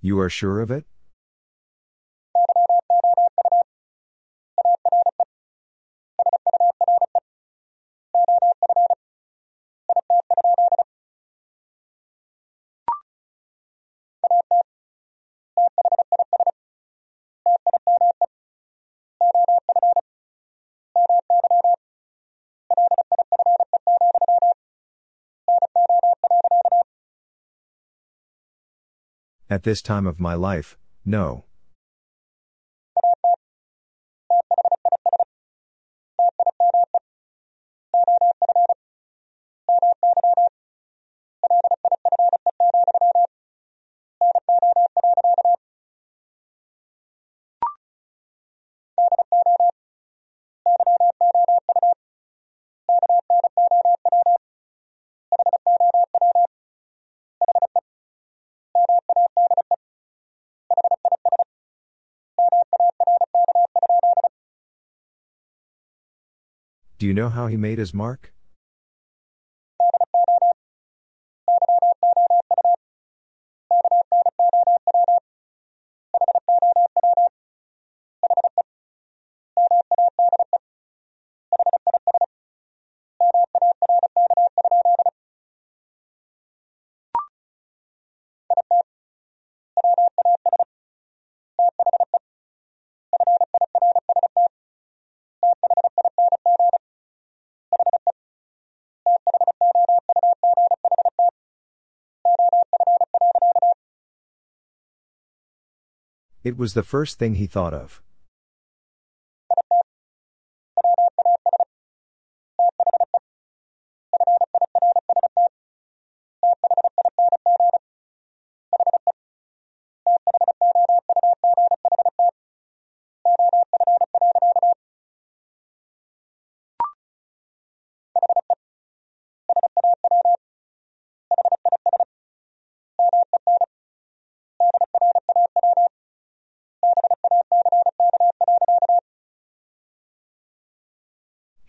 You 0.00 0.18
are 0.20 0.30
sure 0.30 0.60
of 0.60 0.70
it? 0.70 0.86
At 29.50 29.64
this 29.64 29.82
time 29.82 30.06
of 30.06 30.20
my 30.20 30.34
life, 30.34 30.78
no. 31.04 31.44
Do 67.00 67.06
you 67.06 67.14
know 67.14 67.30
how 67.30 67.46
he 67.46 67.56
made 67.56 67.78
his 67.78 67.94
mark? 67.94 68.30
It 106.42 106.56
was 106.56 106.72
the 106.72 106.82
first 106.82 107.18
thing 107.18 107.34
he 107.34 107.46
thought 107.46 107.74
of. 107.74 108.00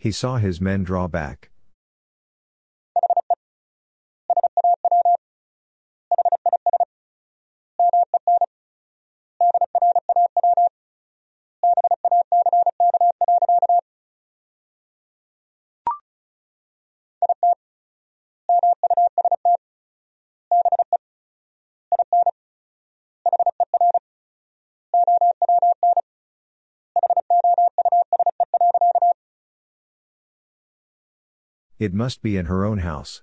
He 0.02 0.10
saw 0.10 0.38
his 0.38 0.60
men 0.60 0.82
draw 0.82 1.06
back. 1.06 1.51
It 31.82 31.92
must 31.92 32.22
be 32.22 32.36
in 32.36 32.46
her 32.46 32.64
own 32.64 32.78
house. 32.78 33.22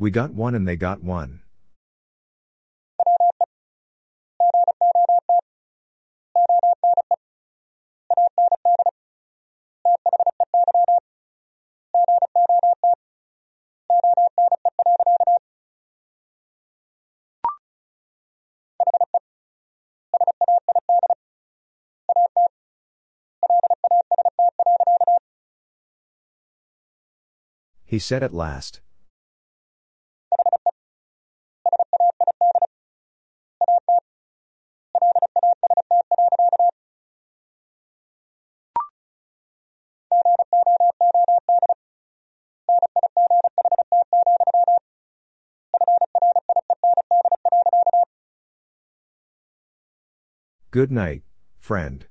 We 0.00 0.12
got 0.12 0.32
one 0.32 0.54
and 0.54 0.66
they 0.66 0.76
got 0.76 1.02
one. 1.02 1.40
He 27.84 27.98
said 27.98 28.22
at 28.22 28.34
last. 28.34 28.80
Good 50.78 50.92
night, 50.92 51.24
friend. 51.58 52.06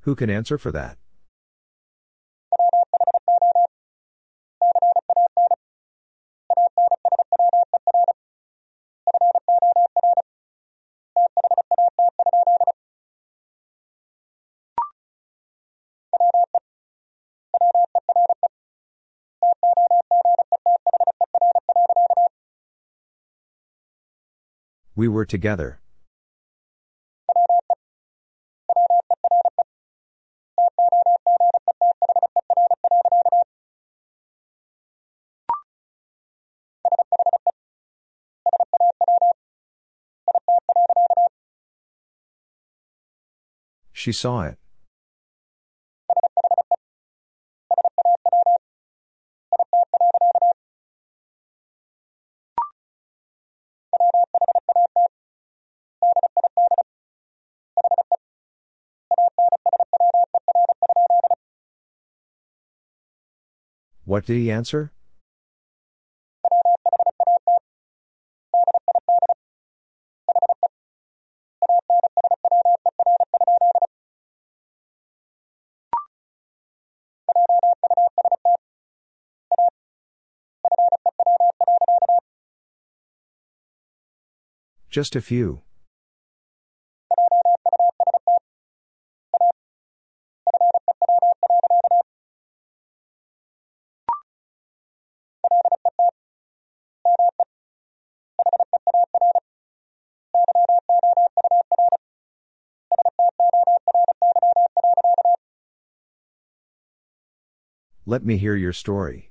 Who 0.00 0.14
can 0.14 0.30
answer 0.30 0.56
for 0.56 0.72
that? 0.72 0.96
We 24.96 25.08
were 25.08 25.26
together. 25.26 25.78
She 43.92 44.12
saw 44.12 44.44
it. 44.44 44.58
What 64.06 64.24
did 64.24 64.36
he 64.36 64.52
answer? 64.52 64.92
Just 84.88 85.16
a 85.16 85.20
few. 85.20 85.62
Let 108.08 108.24
me 108.24 108.36
hear 108.36 108.54
your 108.54 108.72
story. 108.72 109.30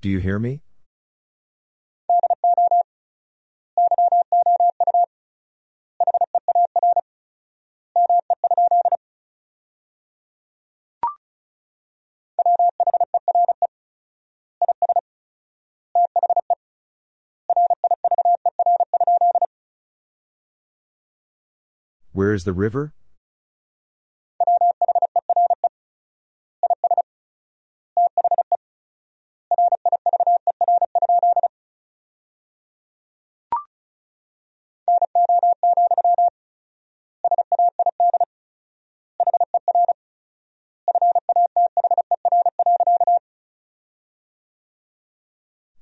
Do 0.00 0.08
you 0.08 0.20
hear 0.20 0.38
me? 0.38 0.62
Where 22.18 22.34
is 22.34 22.42
the 22.42 22.52
river? 22.52 22.92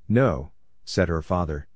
No, 0.06 0.52
said 0.84 1.08
her 1.08 1.22
father. 1.22 1.66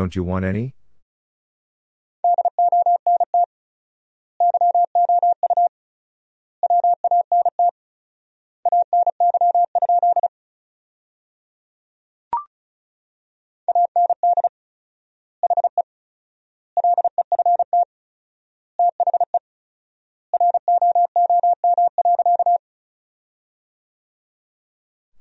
Don't 0.00 0.16
you 0.16 0.24
want 0.24 0.46
any? 0.46 0.74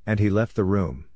And 0.07 0.21
he 0.21 0.29
left 0.29 0.55
the 0.55 0.63
room. 0.63 1.08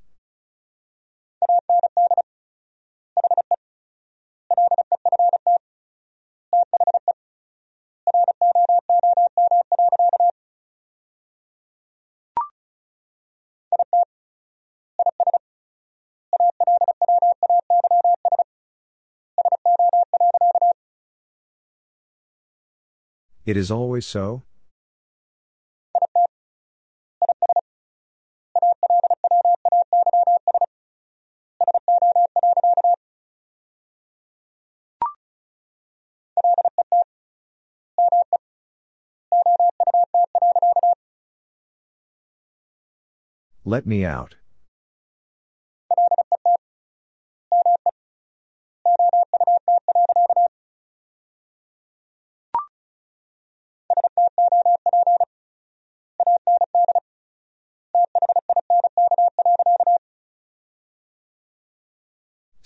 It 23.45 23.57
is 23.57 23.70
always 23.70 24.06
so? 24.06 24.44
Let 43.65 43.86
me 43.86 44.06
out. 44.06 44.36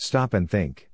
Stop 0.07 0.33
and 0.33 0.49
think. 0.49 0.87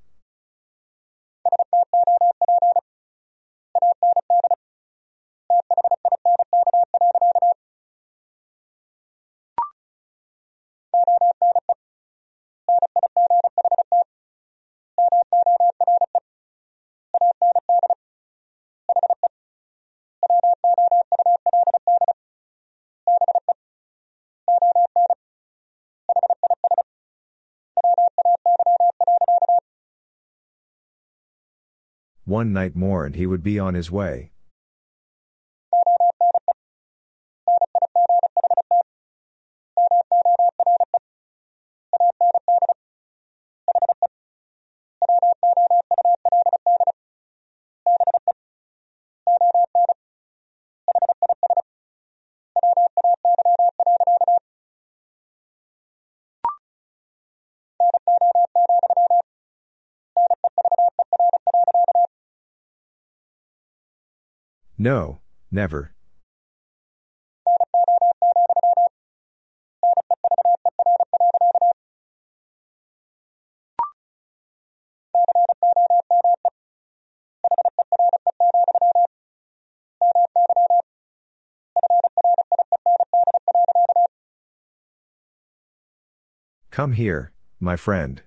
One 32.33 32.51
night 32.51 32.75
more 32.75 33.05
and 33.05 33.15
he 33.15 33.27
would 33.27 33.43
be 33.43 33.59
on 33.59 33.75
his 33.75 33.91
way. 33.91 34.31
No, 64.83 65.21
never. 65.49 65.93
Come 86.71 86.91
here, 86.91 87.31
my 87.61 87.77
friend. 87.77 88.21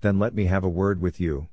Then 0.00 0.18
let 0.18 0.34
me 0.34 0.46
have 0.46 0.64
a 0.64 0.68
word 0.68 1.00
with 1.00 1.20
you. 1.20 1.48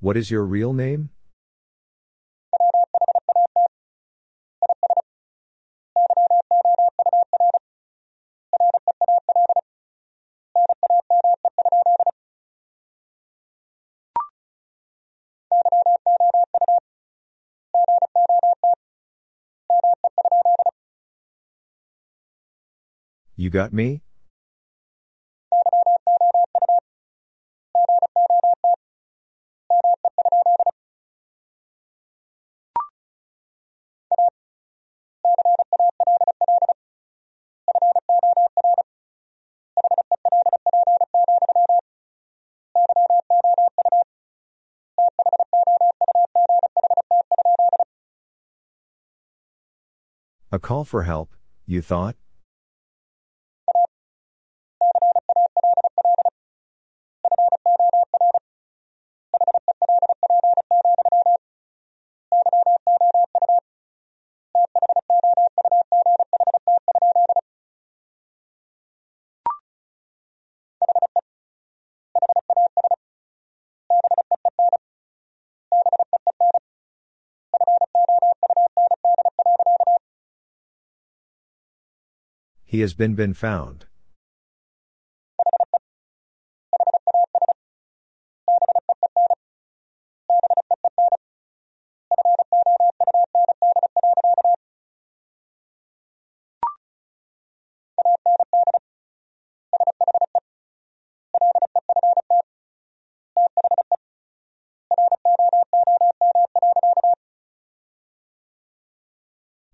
What 0.00 0.16
is 0.16 0.30
your 0.30 0.44
real 0.44 0.72
name? 0.72 1.10
You 23.36 23.50
got 23.50 23.74
me? 23.74 24.02
Call 50.60 50.84
for 50.84 51.04
help, 51.04 51.34
you 51.66 51.80
thought? 51.80 52.16
He 82.70 82.82
has 82.82 82.94
been 82.94 83.16
been 83.16 83.34
found. 83.34 83.86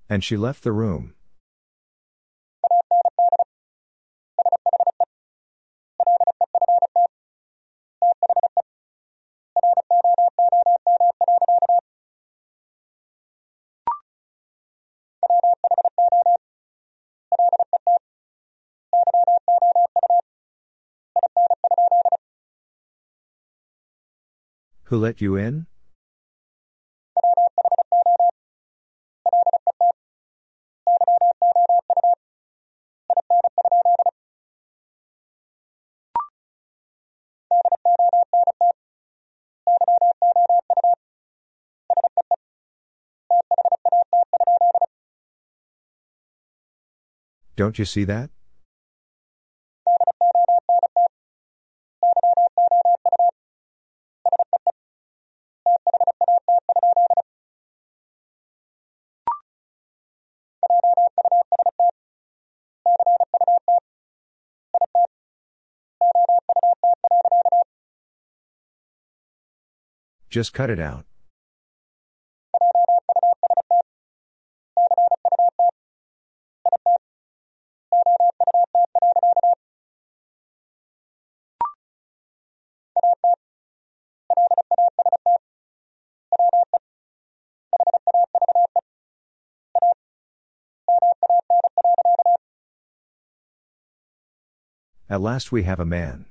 And 0.08 0.24
she 0.24 0.38
left 0.38 0.62
the 0.62 0.72
room. 0.72 1.15
Who 24.86 24.98
let 24.98 25.20
you 25.20 25.34
in? 25.34 25.66
Don't 47.56 47.76
you 47.76 47.84
see 47.84 48.04
that? 48.04 48.30
Just 70.36 70.52
cut 70.52 70.68
it 70.68 70.78
out. 70.78 71.06
At 95.08 95.22
last 95.22 95.50
we 95.50 95.62
have 95.62 95.80
a 95.80 95.86
man. 95.86 96.26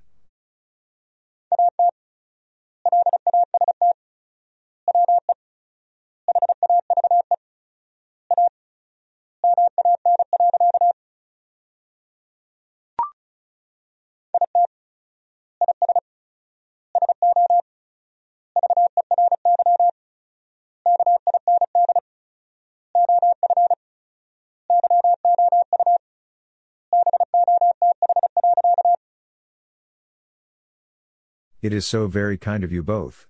It 31.66 31.74
is 31.74 31.88
so 31.88 32.06
very 32.06 32.38
kind 32.38 32.64
of 32.64 32.72
you 32.72 32.84
both. 32.84 33.26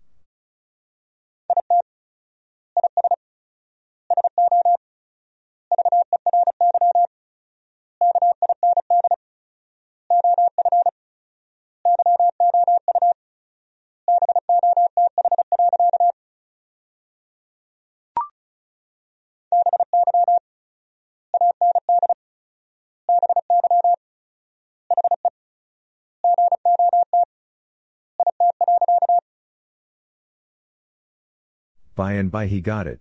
By 31.95 32.13
and 32.13 32.29
by 32.29 32.47
he 32.47 32.59
got 32.59 32.87
it. 32.87 32.99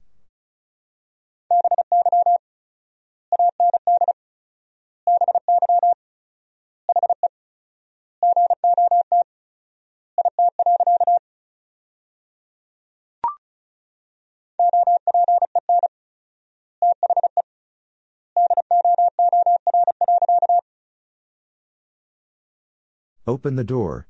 Open 23.26 23.56
the 23.56 23.64
door. 23.64 24.06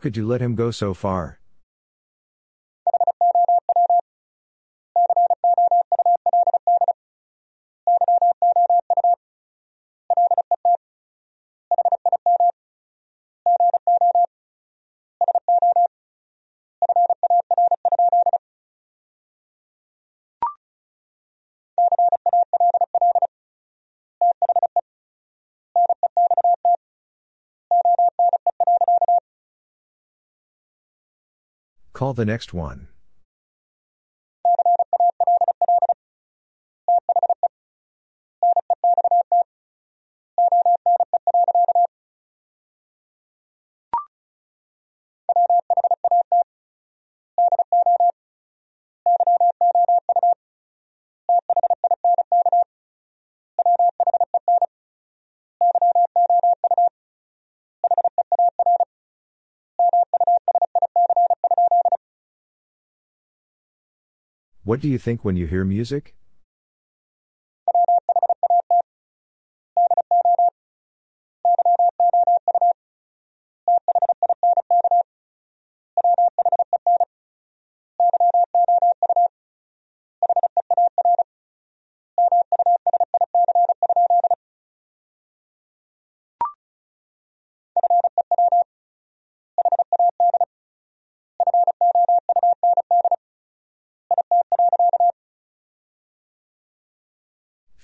Could 0.00 0.16
you 0.16 0.26
let 0.26 0.40
him 0.40 0.54
go 0.54 0.70
so 0.70 0.94
far? 0.94 1.39
Call 32.00 32.14
the 32.14 32.24
next 32.24 32.54
one. 32.54 32.88
What 64.70 64.78
do 64.78 64.86
you 64.88 64.98
think 64.98 65.24
when 65.24 65.34
you 65.34 65.48
hear 65.48 65.64
music? 65.64 66.14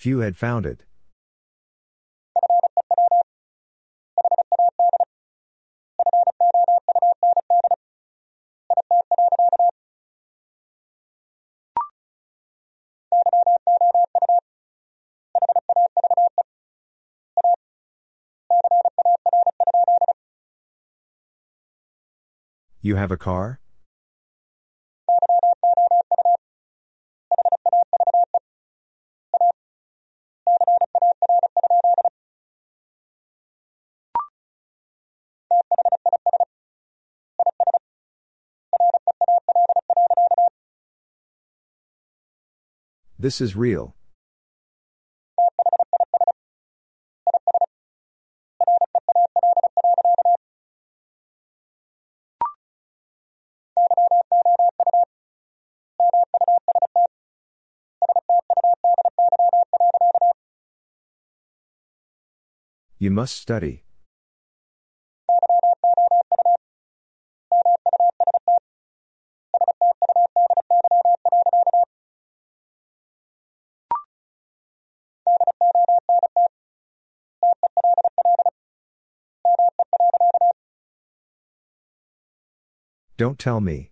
Few 0.07 0.21
had 0.21 0.37
found 0.37 0.67
it. 0.67 0.85
You 22.81 22.95
have 22.95 23.11
a 23.11 23.17
car? 23.17 23.59
This 43.27 43.41
is 43.41 43.57
real. 43.57 43.97
You 62.97 63.11
must 63.11 63.37
study. 63.37 63.86
Don't 83.19 83.39
tell 83.39 83.61
me. 83.63 83.91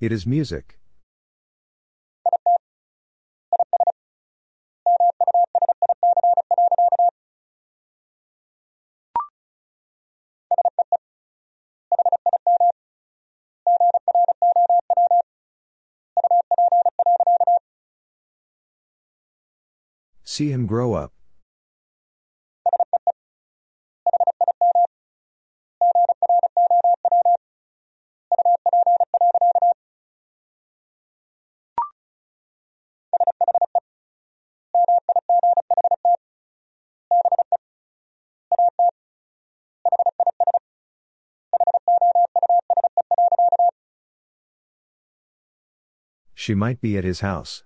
It 0.00 0.10
is 0.10 0.26
music. 0.26 0.81
See 20.32 20.50
him 20.50 20.64
grow 20.64 20.94
up. 20.94 21.12
She 46.34 46.54
might 46.54 46.80
be 46.80 46.96
at 46.96 47.04
his 47.04 47.20
house. 47.20 47.64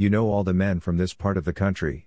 You 0.00 0.08
know 0.08 0.30
all 0.30 0.44
the 0.44 0.54
men 0.54 0.80
from 0.80 0.96
this 0.96 1.12
part 1.12 1.36
of 1.36 1.44
the 1.44 1.52
country. 1.52 2.06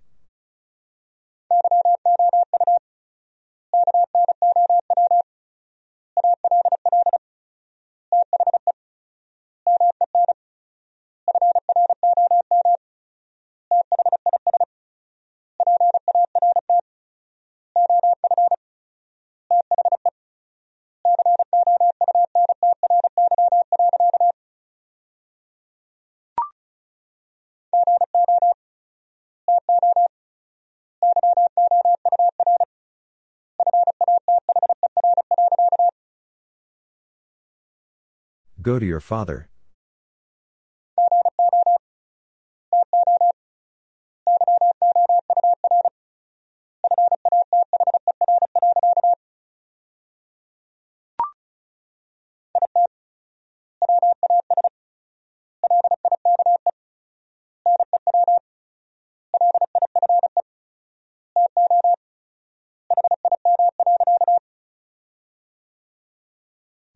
Go 38.63 38.79
to 38.79 38.85
your 38.85 39.01
father. 39.01 39.49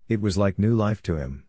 It 0.08 0.22
was 0.22 0.38
like 0.38 0.58
new 0.58 0.74
life 0.74 1.04
to 1.04 1.18
him. 1.18 1.47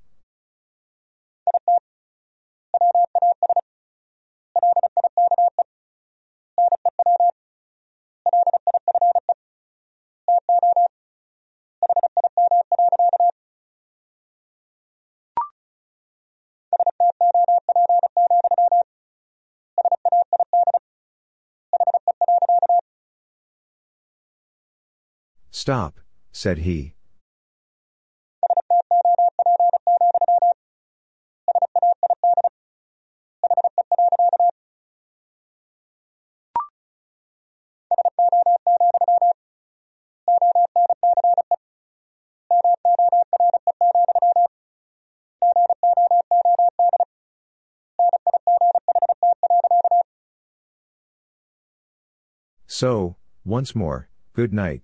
Stop, 25.68 26.00
said 26.32 26.60
he. 26.60 26.94
So, 52.66 53.16
once 53.44 53.74
more, 53.74 54.08
good 54.32 54.54
night. 54.54 54.80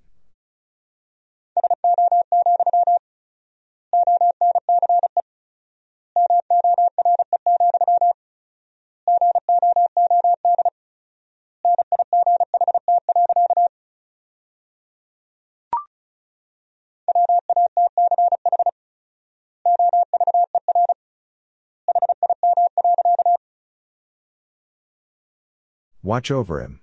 Watch 26.15 26.31
over 26.31 26.61
him. 26.61 26.78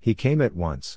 He 0.00 0.14
came 0.14 0.40
at 0.40 0.56
once. 0.56 0.96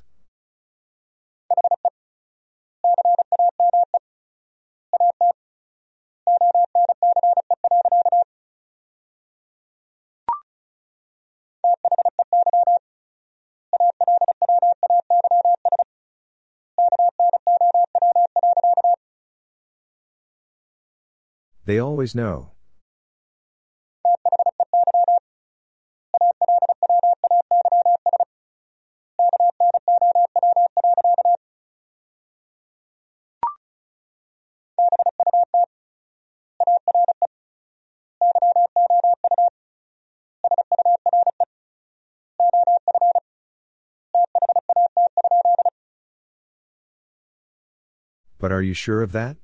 They 21.66 21.80
always 21.80 22.14
know. 22.14 22.52
But 48.38 48.52
are 48.52 48.62
you 48.62 48.74
sure 48.74 49.02
of 49.02 49.14
that? 49.14 49.38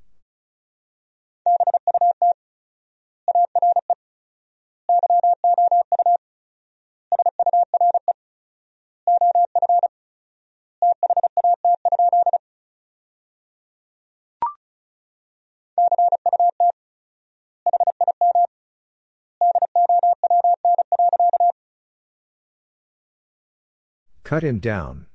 Cut 24.29 24.43
him 24.43 24.59
down. 24.59 25.07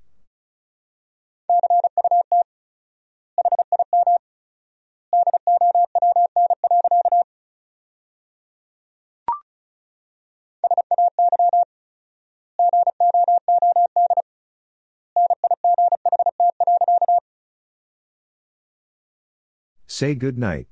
Say 19.87 20.17
good 20.17 20.37
night. 20.37 20.67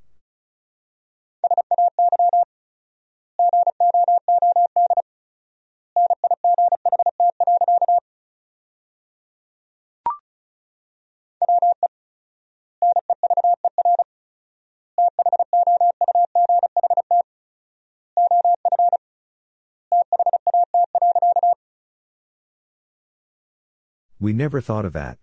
We 24.23 24.33
never 24.33 24.61
thought 24.61 24.85
of 24.85 24.93
that. 24.93 25.19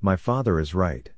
My 0.00 0.16
father 0.16 0.58
is 0.58 0.74
right. 0.74 1.10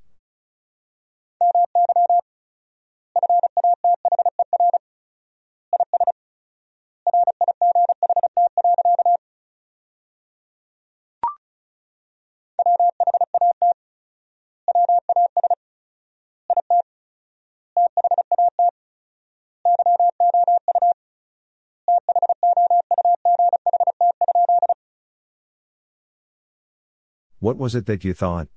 What 27.46 27.58
was 27.58 27.76
it 27.76 27.86
that 27.86 28.02
you 28.02 28.12
thought? 28.12 28.48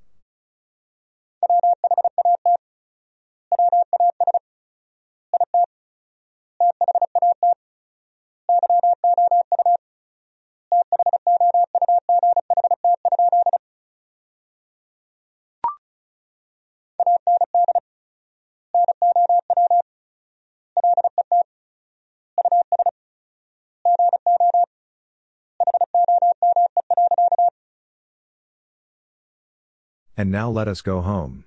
And 30.20 30.30
now 30.30 30.50
let 30.50 30.68
us 30.68 30.82
go 30.82 31.00
home. 31.00 31.44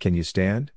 Can 0.00 0.14
you 0.14 0.22
stand? 0.22 0.72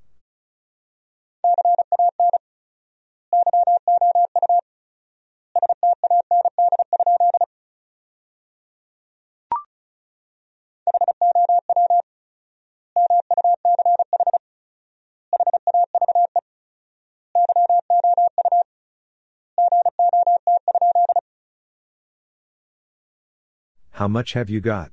Much 24.10 24.34
have 24.34 24.50
you 24.50 24.60
got? 24.60 24.92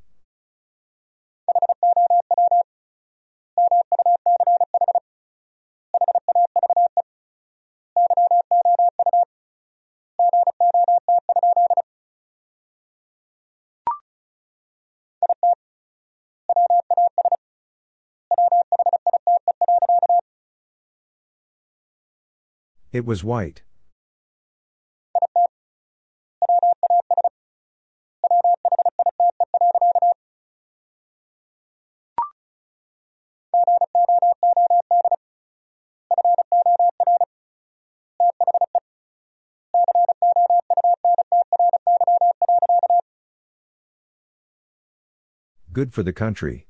It 22.92 23.04
was 23.04 23.22
white. 23.22 23.62
Good 45.76 45.92
for 45.92 46.02
the 46.02 46.14
country. 46.14 46.66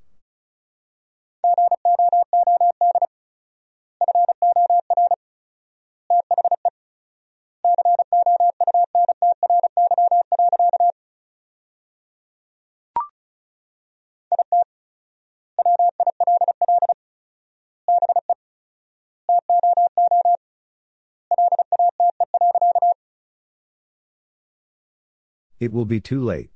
It 25.61 25.73
will 25.73 25.85
be 25.85 26.01
too 26.01 26.25
late. 26.25 26.51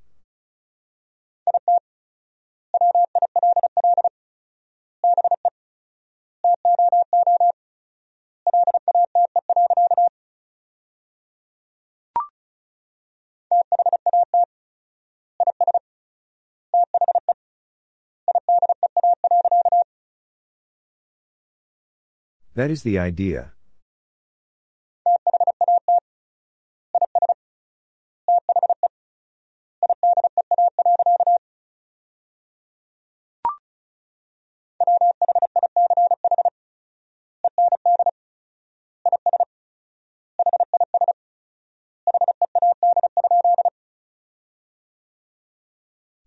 That 22.61 22.70
is 22.70 22.82
the 22.82 22.99
idea. 22.99 23.53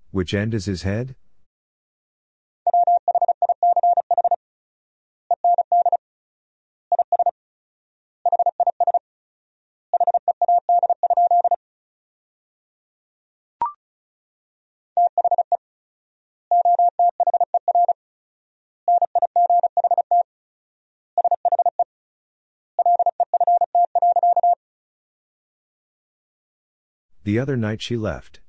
Which 0.09 0.33
end 0.33 0.55
is 0.55 0.65
his 0.65 0.81
head? 0.81 1.13
The 27.23 27.39
other 27.39 27.55
night 27.55 27.81
she 27.81 27.95
left. 27.95 28.41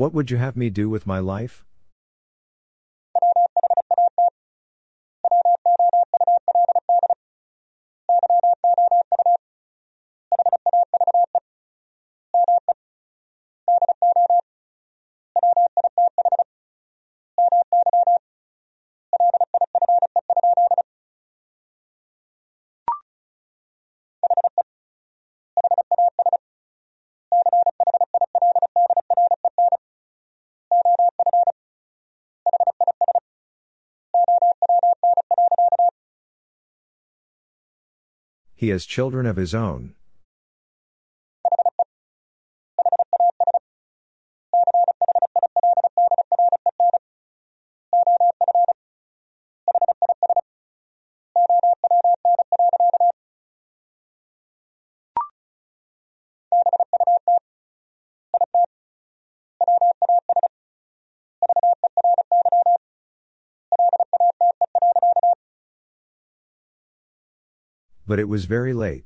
What 0.00 0.14
would 0.14 0.30
you 0.30 0.38
have 0.38 0.56
me 0.56 0.70
do 0.70 0.88
with 0.88 1.06
my 1.06 1.18
life? 1.18 1.62
He 38.60 38.68
has 38.68 38.84
children 38.84 39.24
of 39.24 39.36
his 39.36 39.54
own. 39.54 39.94
But 68.10 68.18
it 68.18 68.28
was 68.28 68.44
very 68.44 68.74
late. 68.74 69.04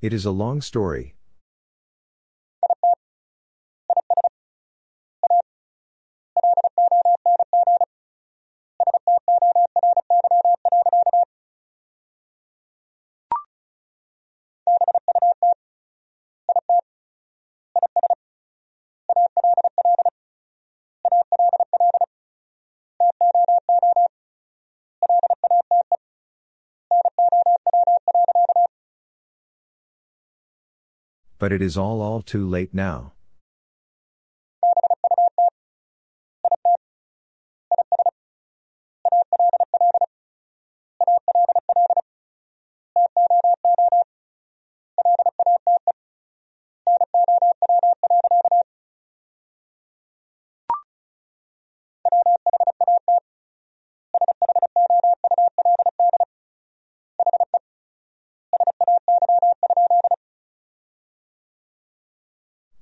It 0.00 0.12
is 0.12 0.24
a 0.24 0.30
long 0.30 0.60
story. 0.60 1.16
But 31.40 31.52
it 31.52 31.62
is 31.62 31.76
all 31.76 32.02
all 32.02 32.20
too 32.22 32.46
late 32.46 32.72
now. 32.72 33.14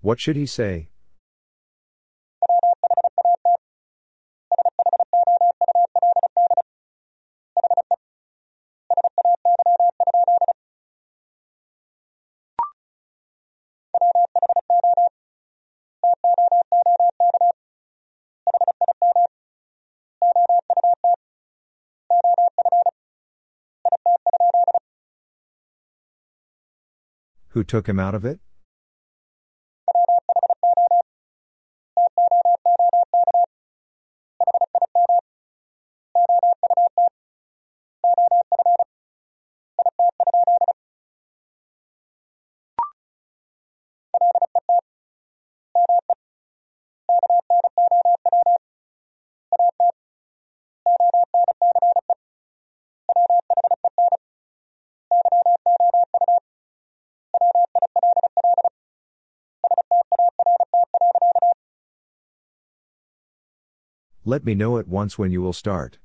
What 0.09 0.21
should 0.21 0.37
he 0.37 0.47
say? 0.47 0.89
Who 27.49 27.63
took 27.63 27.87
him 27.87 28.01
out 28.01 28.15
of 28.15 28.25
it? 28.25 28.41
Let 64.29 64.45
me 64.45 64.55
know 64.55 64.77
at 64.77 64.87
once 64.87 65.19
when 65.19 65.31
you 65.31 65.41
will 65.41 65.55
start. 65.55 65.97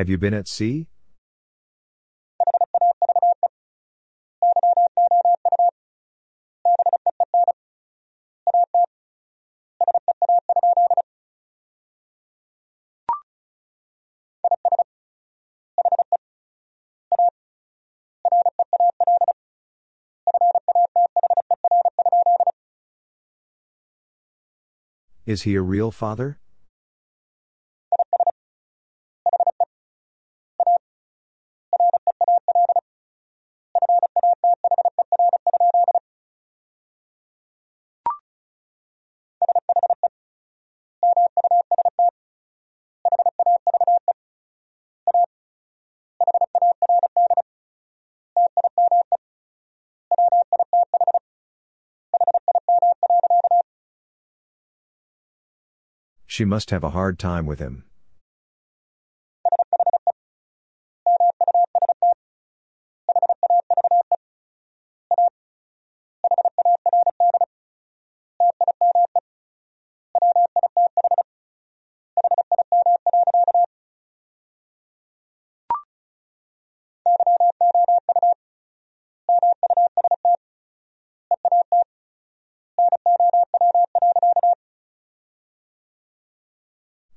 Have 0.00 0.08
you 0.08 0.16
been 0.16 0.32
at 0.32 0.48
sea? 0.48 0.86
Is 25.26 25.42
he 25.42 25.56
a 25.56 25.60
real 25.60 25.90
father? 25.90 26.38
She 56.40 56.46
must 56.46 56.70
have 56.70 56.82
a 56.82 56.88
hard 56.88 57.18
time 57.18 57.44
with 57.44 57.58
him. 57.58 57.84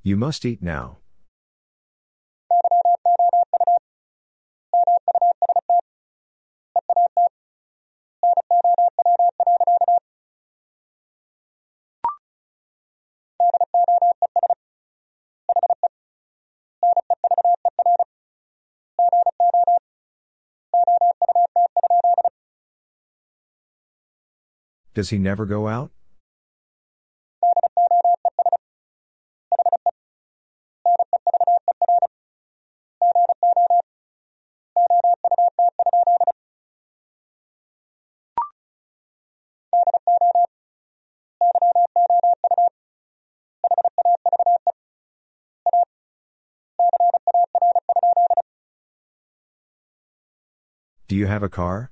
You 0.06 0.18
must 0.18 0.44
eat 0.44 0.62
now. 0.62 0.98
Does 24.94 25.12
he 25.12 25.18
never 25.18 25.46
go 25.46 25.70
out? 25.70 25.92
Do 51.14 51.20
you 51.20 51.28
have 51.28 51.44
a 51.44 51.48
car? 51.48 51.92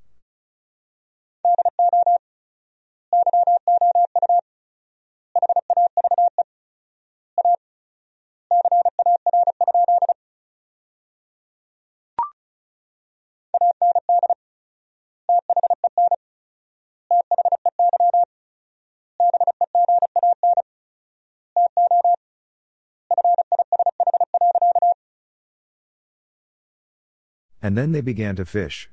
And 27.61 27.77
then 27.77 27.91
they 27.91 28.01
began 28.01 28.35
to 28.37 28.45
fish. 28.45 28.89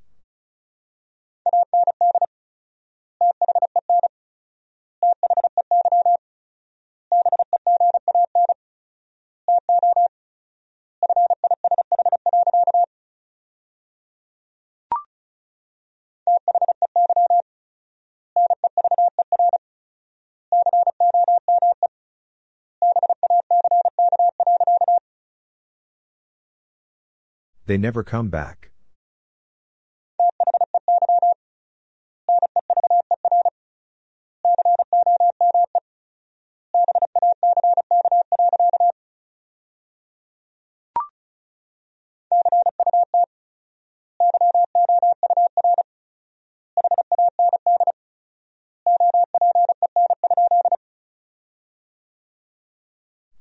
They 27.68 27.76
never 27.76 28.02
come 28.02 28.30
back. 28.30 28.70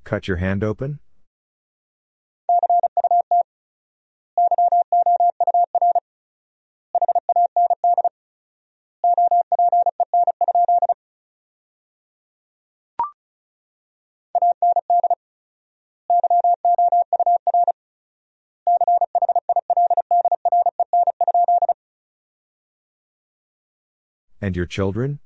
Cut 0.03 0.27
your 0.27 0.37
hand 0.37 0.65
open? 0.65 0.99
And 24.47 24.55
your 24.55 24.65
children? 24.65 25.19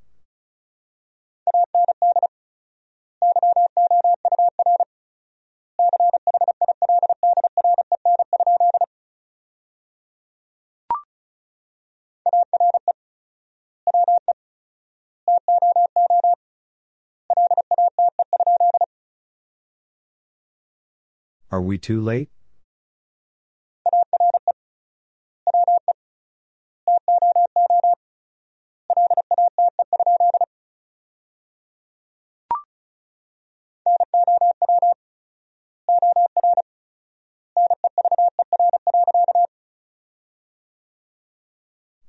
Are 21.52 21.61
we 21.61 21.77
too 21.77 22.02
late? 22.02 22.31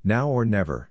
Now 0.05 0.29
or 0.29 0.45
never. 0.45 0.91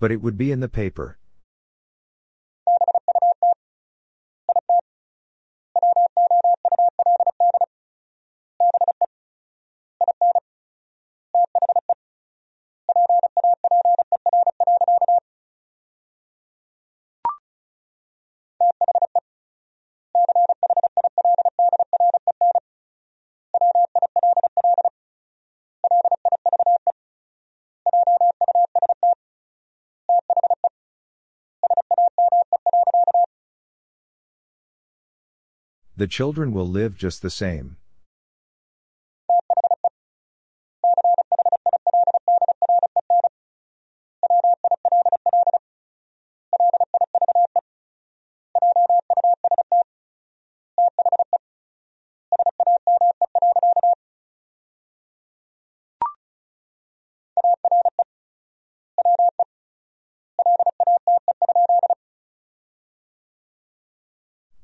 But 0.00 0.12
it 0.12 0.20
would 0.22 0.36
be 0.36 0.50
in 0.50 0.60
the 0.60 0.68
paper. 0.68 1.17
The 35.98 36.06
children 36.06 36.52
will 36.52 36.68
live 36.68 36.96
just 36.96 37.22
the 37.22 37.28
same. 37.28 37.76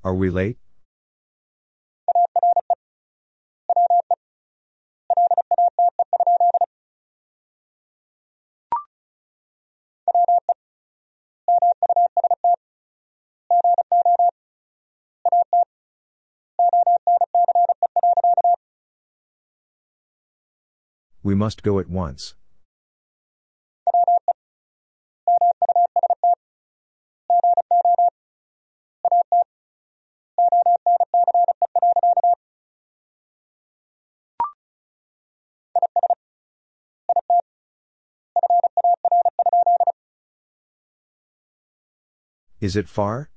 Are 0.04 0.14
we 0.14 0.30
late? 0.30 0.58
We 21.24 21.34
must 21.34 21.62
go 21.62 21.78
at 21.78 21.88
once. 21.88 22.34
Is 42.60 42.76
it 42.76 42.86
far? 42.86 43.30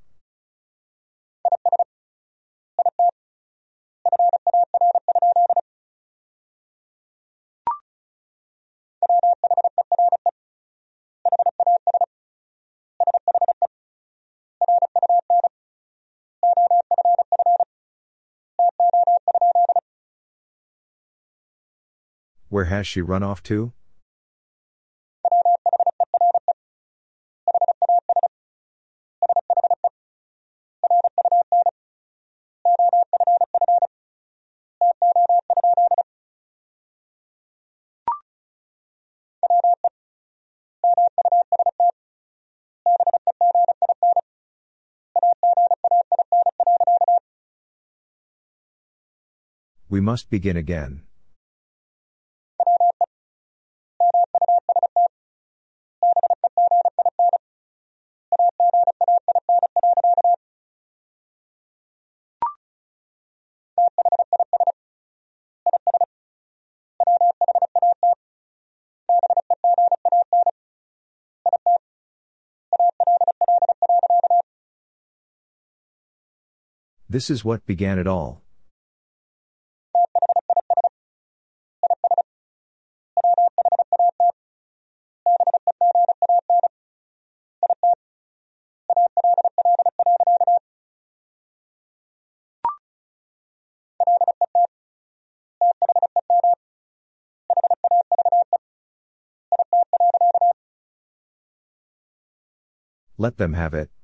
Where 22.49 22.65
has 22.65 22.88
she 22.88 23.02
run 23.02 23.24
off 23.24 23.44
to? 23.44 23.74
We 49.90 50.02
must 50.02 50.30
begin 50.30 50.57
again. 50.57 51.03
This 77.09 77.29
is 77.29 77.45
what 77.45 77.65
began 77.65 77.99
it 77.99 78.07
all. 78.07 78.41
Let 103.17 103.38
them 103.38 103.53
have 103.53 103.73
it. 103.73 103.97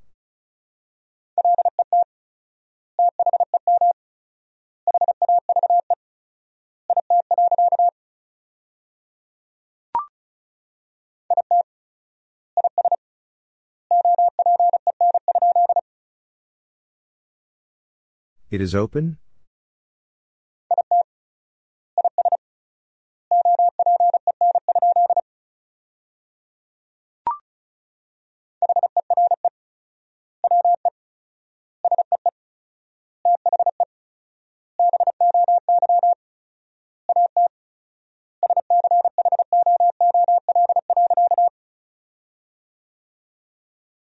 It 18.54 18.62
is 18.62 18.76
open? 18.76 19.18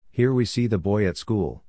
Here 0.09 0.33
we 0.33 0.43
see 0.43 0.67
the 0.67 0.77
boy 0.77 1.07
at 1.07 1.15
school. 1.15 1.63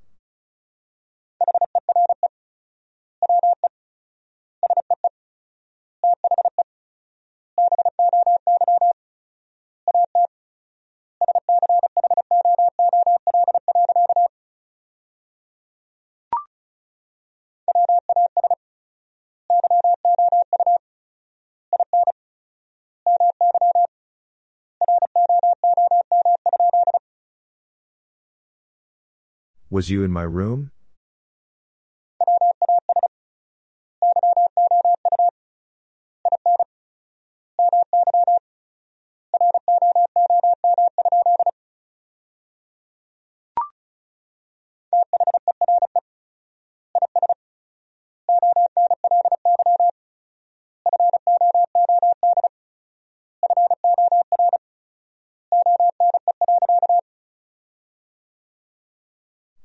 Was 29.72 29.88
you 29.88 30.04
in 30.04 30.12
my 30.12 30.24
room? 30.24 30.70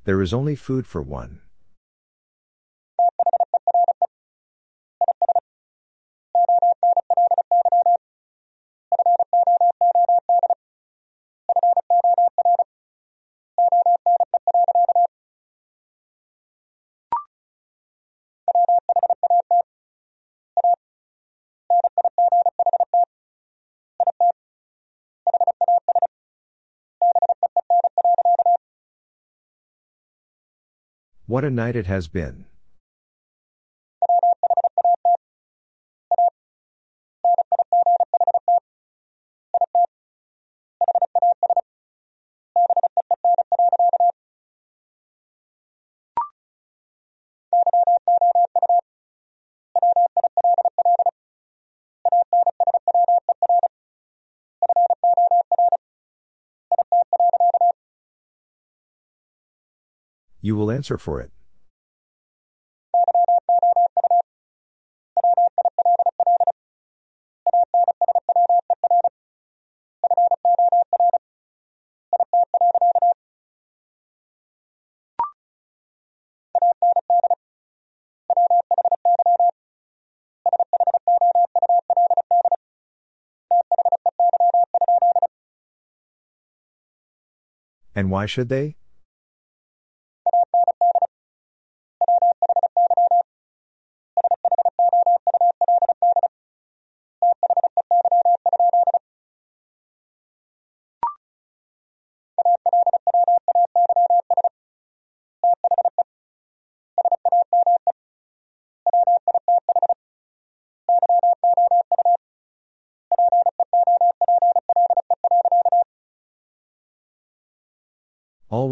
There 0.08 0.22
is 0.22 0.34
only 0.34 0.56
food 0.56 0.88
for 0.88 1.02
one. 1.02 1.42
What 31.28 31.44
a 31.44 31.50
night 31.50 31.76
it 31.76 31.88
has 31.88 32.08
been. 32.08 32.46
You 60.48 60.56
will 60.56 60.72
answer 60.72 60.98
for 60.98 61.20
it. 61.20 61.30
And 87.94 88.10
why 88.10 88.28
should 88.28 88.48
they? 88.48 88.78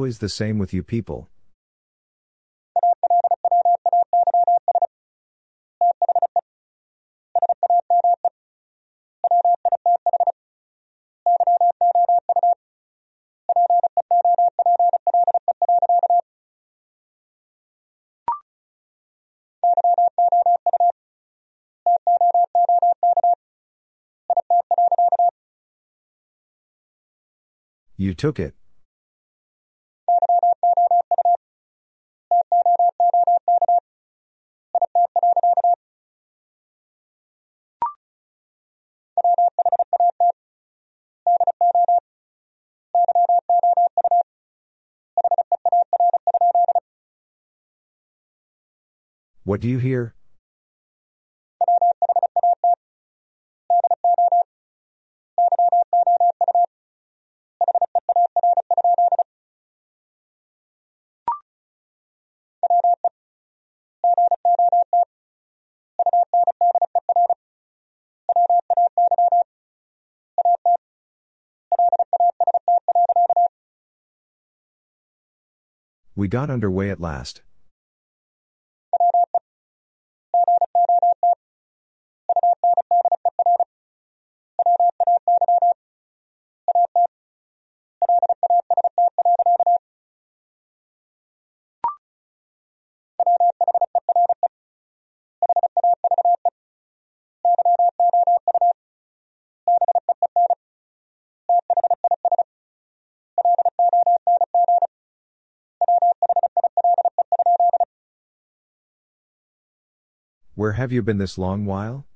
Always 0.06 0.20
the 0.20 0.30
same 0.30 0.60
with 0.60 0.72
you 0.72 0.84
people. 0.84 1.30
You 27.98 28.14
took 28.14 28.40
it. 28.40 28.54
What 49.56 49.62
do 49.62 49.70
you 49.70 49.78
hear? 49.78 50.14
We 76.14 76.28
got 76.28 76.50
underway 76.50 76.90
at 76.90 77.00
last. 77.00 77.42
Where 110.66 110.74
have 110.74 110.92
you 110.92 111.04
been 111.04 111.20
this 111.20 111.38
long 111.38 111.68
while? 111.68 112.08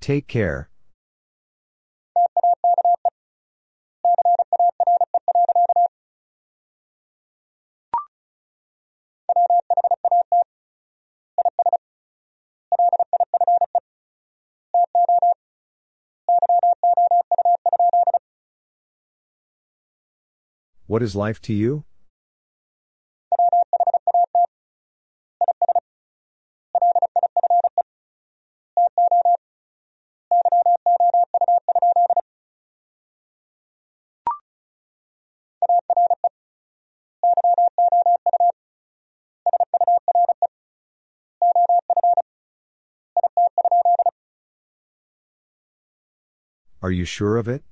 Take 0.00 0.28
care. 0.28 0.71
What 20.92 21.02
is 21.02 21.16
life 21.16 21.40
to 21.48 21.54
you? 21.54 21.84
Are 46.82 46.90
you 46.90 47.06
sure 47.06 47.38
of 47.38 47.48
it? 47.48 47.64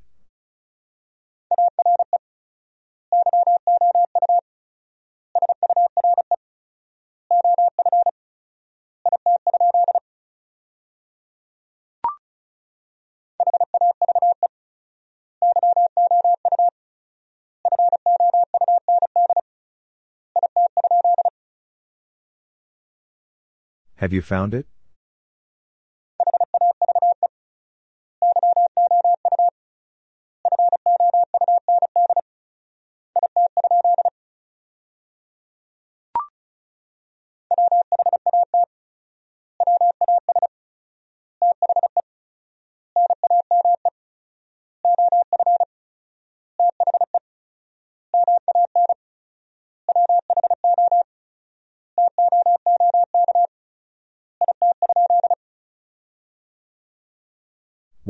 Have 24.00 24.14
you 24.14 24.22
found 24.22 24.54
it? 24.54 24.66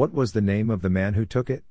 What 0.00 0.14
was 0.14 0.32
the 0.32 0.40
name 0.40 0.70
of 0.70 0.80
the 0.80 0.88
man 0.88 1.12
who 1.12 1.26
took 1.26 1.50
it? 1.50 1.62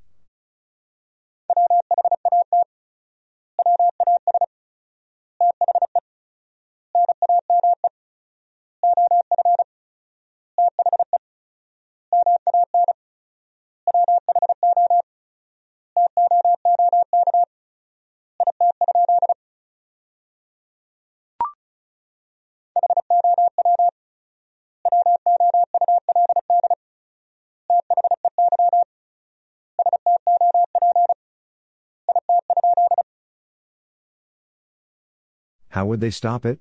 Would 35.89 35.99
they 35.99 36.11
stop 36.11 36.45
it? 36.45 36.59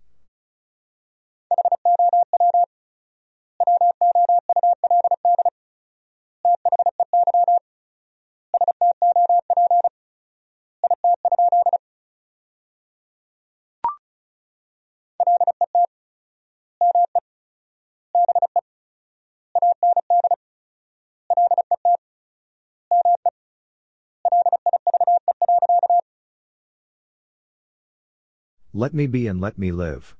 Let 28.78 28.94
me 28.94 29.08
be 29.08 29.26
and 29.26 29.40
let 29.40 29.58
me 29.58 29.72
live. 29.72 30.14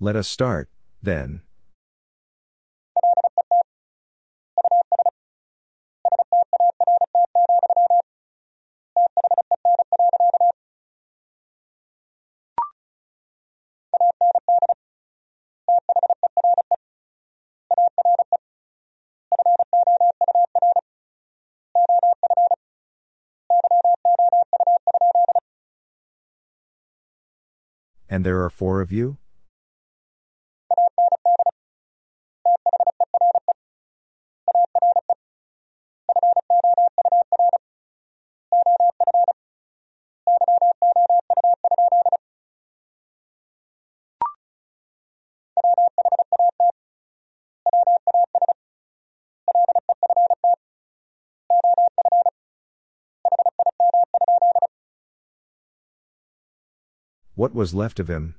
Let 0.00 0.16
us 0.16 0.26
start, 0.26 0.68
then. 1.00 1.42
And 28.08 28.24
there 28.24 28.42
are 28.42 28.50
four 28.50 28.80
of 28.80 28.92
you? 28.92 29.18
What 57.36 57.54
was 57.54 57.74
left 57.74 58.00
of 58.00 58.08
him? 58.08 58.34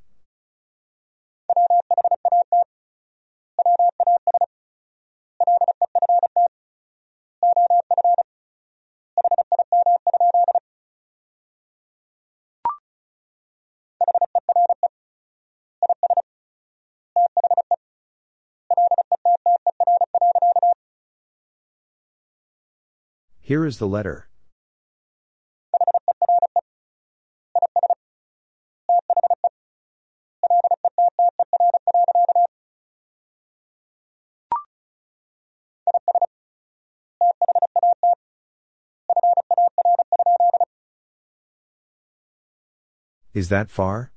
Here 23.39 23.63
is 23.63 23.77
the 23.77 23.87
letter. 23.87 24.27
Is 43.37 43.49
that 43.49 43.69
far? 43.69 44.11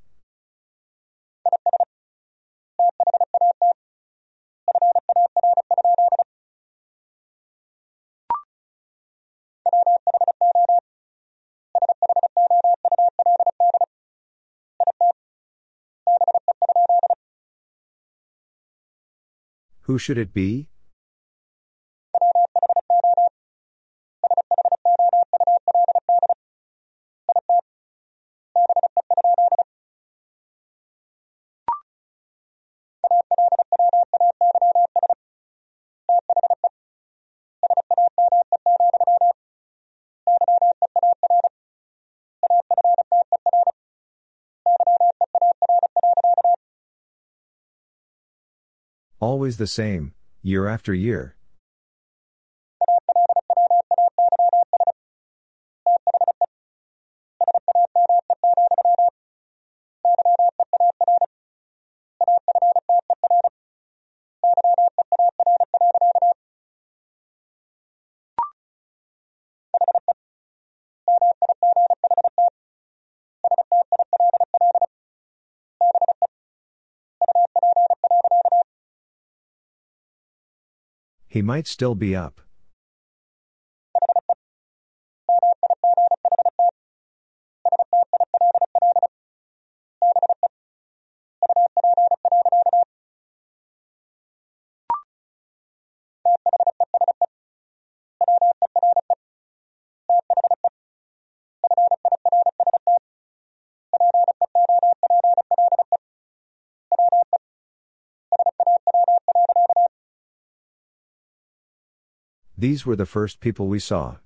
Who 19.81 19.99
should 19.99 20.17
it 20.17 20.33
be? 20.33 20.69
Always 49.51 49.57
the 49.57 49.67
same, 49.67 50.13
year 50.41 50.65
after 50.69 50.93
year. 50.93 51.35
He 81.31 81.41
might 81.41 81.65
still 81.65 81.95
be 81.95 82.13
up. 82.13 82.41
These 112.61 112.85
were 112.85 112.95
the 112.95 113.07
first 113.07 113.39
people 113.39 113.65
we 113.65 113.79
saw. 113.79 114.17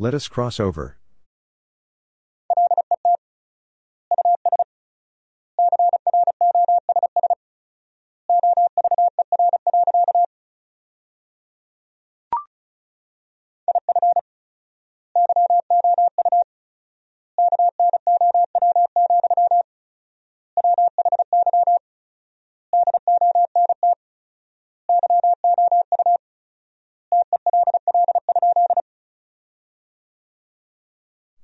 Let 0.00 0.14
us 0.14 0.28
cross 0.28 0.60
over. 0.60 0.96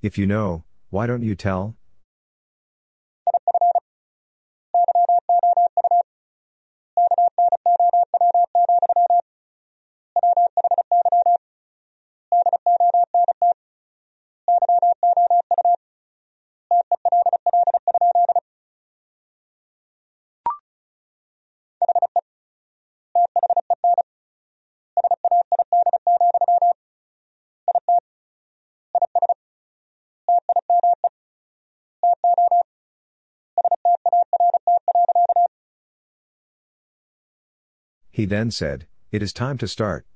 If 0.05 0.19
you 0.19 0.27
know, 0.27 0.65
why 0.91 1.07
don't 1.07 1.23
you 1.23 1.35
tell? 1.35 1.79
He 38.15 38.27
then 38.27 38.53
said, 38.53 38.87
It 39.11 39.25
is 39.25 39.33
time 39.33 39.59
to 39.59 39.67
start. 39.67 40.07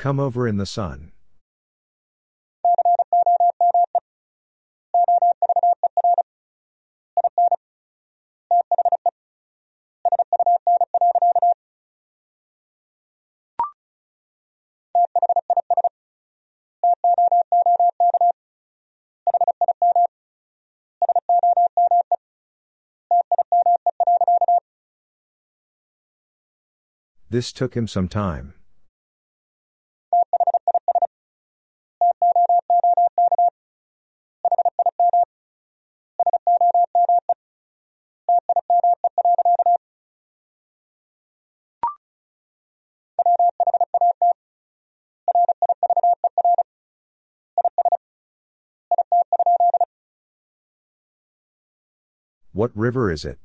Come 0.00 0.18
over 0.18 0.48
in 0.48 0.56
the 0.56 0.64
sun. 0.64 1.12
This 27.28 27.52
took 27.52 27.74
him 27.74 27.86
some 27.86 28.08
time. 28.08 28.54
What 52.52 52.76
river 52.76 53.12
is 53.12 53.24
it? 53.24 53.38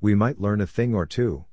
We 0.00 0.14
might 0.16 0.40
learn 0.40 0.60
a 0.60 0.66
thing 0.66 0.94
or 0.94 1.06
two. 1.06 1.44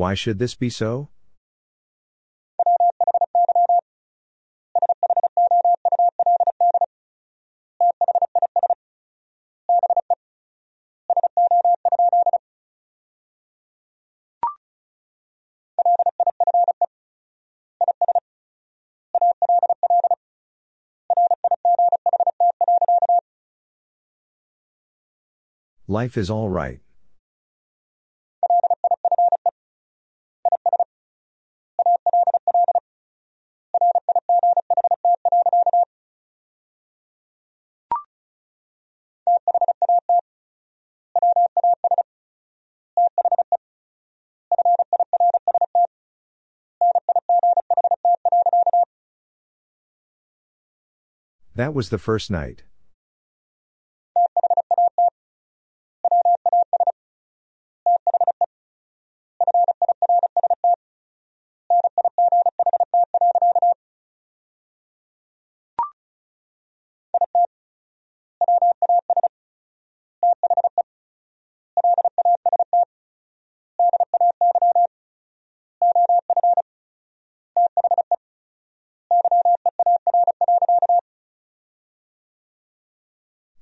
Why 0.00 0.14
should 0.14 0.38
this 0.38 0.54
be 0.54 0.70
so? 0.70 1.10
Life 25.86 26.16
is 26.16 26.30
all 26.30 26.48
right. 26.48 26.80
That 51.60 51.74
was 51.74 51.90
the 51.90 51.98
first 51.98 52.30
night. 52.30 52.62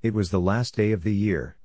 It 0.09 0.15
was 0.15 0.31
the 0.31 0.41
last 0.41 0.75
day 0.75 0.93
of 0.93 1.05
the 1.05 1.13
year. 1.13 1.58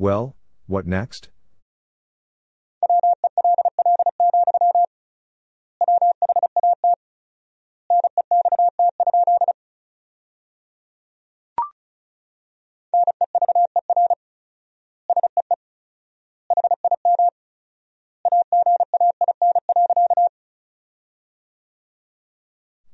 Well, 0.00 0.34
what 0.66 0.86
next? 0.86 1.28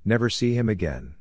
Never 0.05 0.29
see 0.29 0.55
him 0.55 0.69
again. 0.69 1.15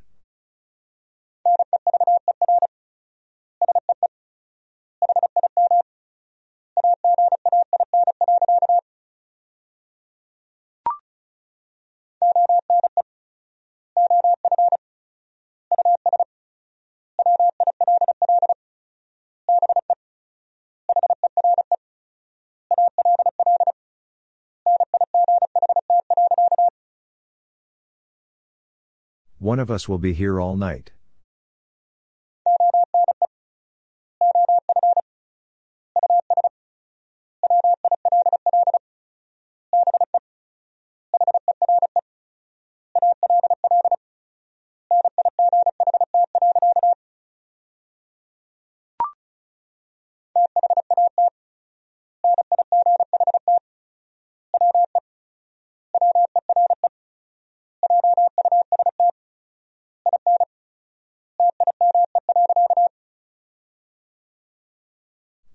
One 29.45 29.59
of 29.59 29.69
us 29.69 29.87
will 29.87 29.99
be 29.99 30.13
here 30.13 30.41
all 30.41 30.57
night. 30.57 30.89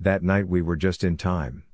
That 0.03 0.23
night 0.23 0.49
we 0.49 0.63
were 0.63 0.77
just 0.77 1.05
in 1.05 1.19
time. 1.19 1.65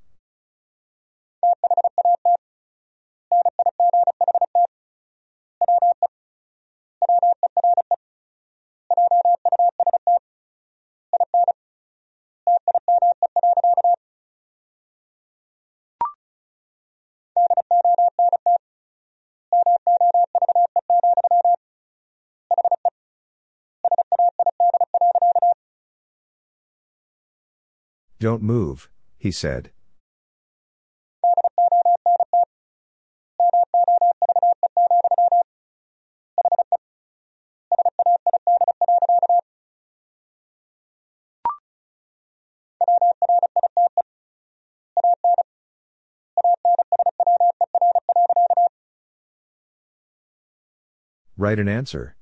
Don't 28.26 28.42
move, 28.42 28.90
he 29.18 29.30
said. 29.30 29.70
Write 51.36 51.60
an 51.60 51.68
answer. 51.68 52.16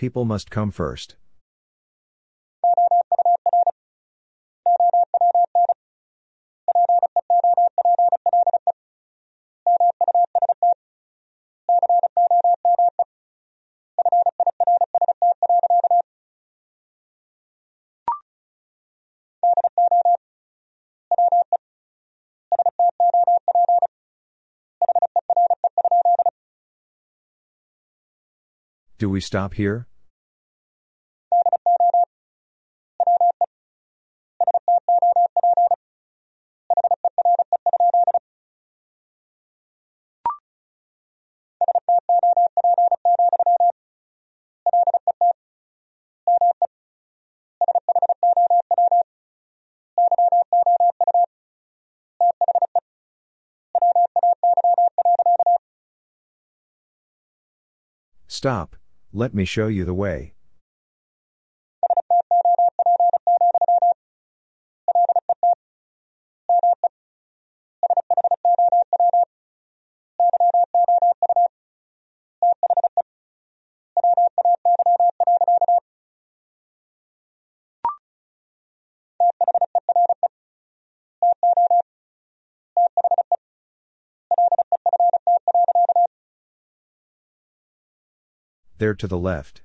People 0.00 0.24
must 0.24 0.50
come 0.50 0.70
first. 0.70 1.14
Do 28.96 29.10
we 29.10 29.20
stop 29.20 29.52
here? 29.54 29.89
Stop, 58.42 58.74
let 59.12 59.34
me 59.34 59.44
show 59.44 59.66
you 59.66 59.84
the 59.84 59.92
way. 59.92 60.32
There 88.80 88.94
to 88.94 89.06
the 89.06 89.18
left. 89.18 89.60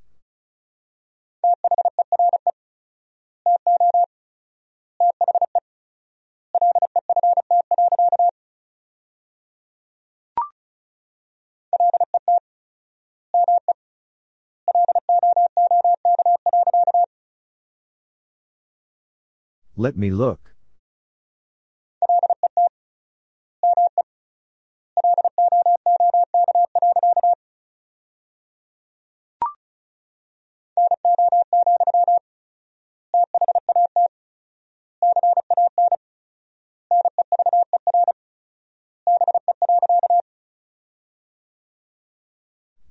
Let 19.77 19.95
me 19.95 20.11
look. 20.11 20.54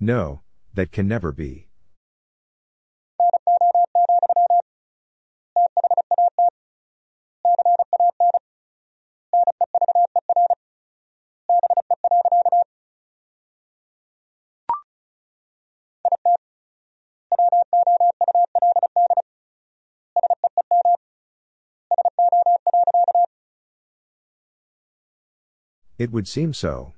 No, 0.05 0.43
that 0.75 0.93
can 0.93 1.09
never 1.09 1.33
be. 1.33 1.67
It 25.97 26.13
would 26.13 26.29
seem 26.29 26.53
so. 26.53 26.93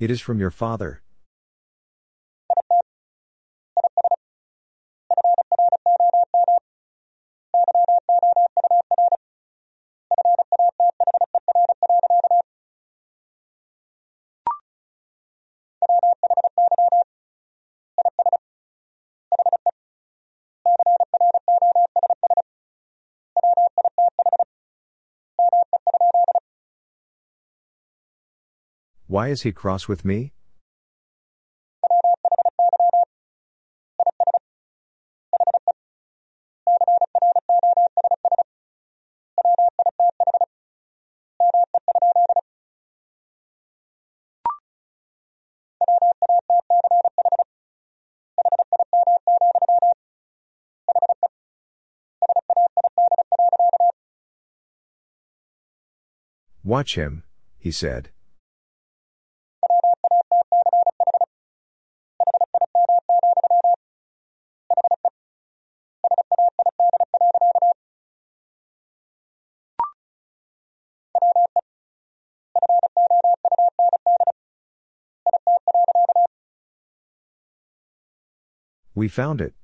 It 0.00 0.10
is 0.10 0.22
from 0.22 0.40
your 0.40 0.50
father. 0.50 1.02
Why 29.10 29.26
is 29.30 29.42
he 29.42 29.50
cross 29.50 29.88
with 29.88 30.04
me? 30.04 30.34
Watch 56.62 56.94
him, 56.94 57.24
he 57.58 57.72
said. 57.72 58.10
We 79.00 79.08
found 79.08 79.40
it. 79.40 79.54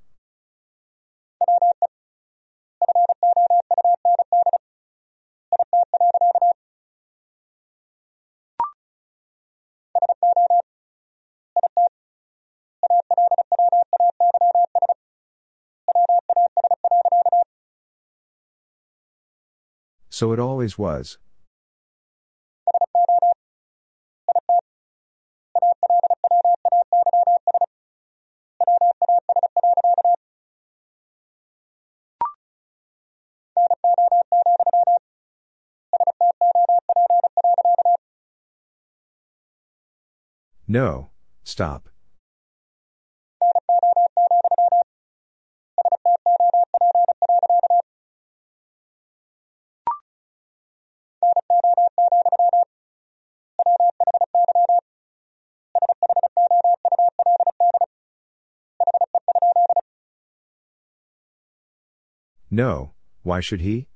So 20.08 20.32
it 20.32 20.38
always 20.38 20.78
was. 20.78 21.18
No, 40.76 41.08
stop. 41.42 41.88
No, 62.50 62.92
why 63.22 63.40
should 63.40 63.62
he? 63.62 63.88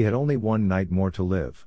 He 0.00 0.06
had 0.06 0.14
only 0.14 0.38
one 0.38 0.66
night 0.66 0.90
more 0.90 1.10
to 1.10 1.22
live. 1.22 1.66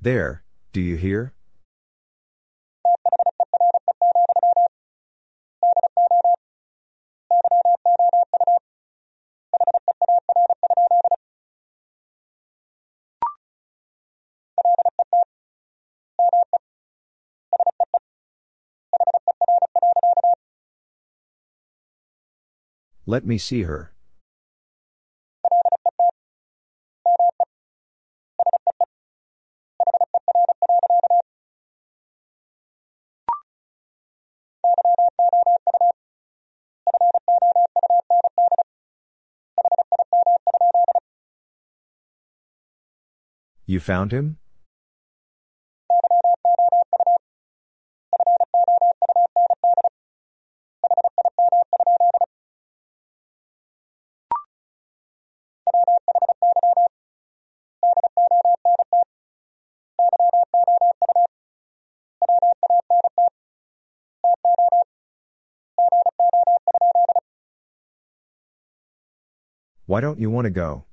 There, 0.00 0.44
do 0.72 0.80
you 0.80 0.96
hear? 0.96 1.32
Let 23.04 23.26
me 23.26 23.38
see 23.38 23.62
her. 23.62 23.92
You 43.70 43.80
found 43.80 44.12
him? 44.12 44.38
Why 69.84 70.00
don't 70.00 70.18
you 70.18 70.30
want 70.30 70.46
to 70.46 70.50
go? 70.50 70.84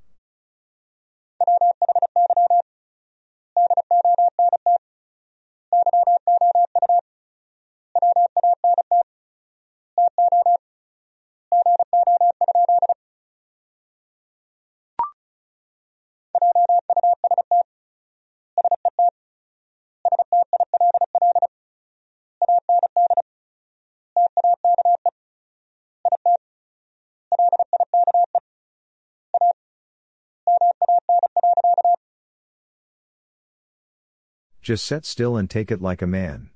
Just 34.66 34.84
set 34.84 35.06
still 35.06 35.38
and 35.38 35.48
take 35.48 35.70
it 35.70 35.80
like 35.80 36.02
a 36.02 36.08
man. 36.08 36.50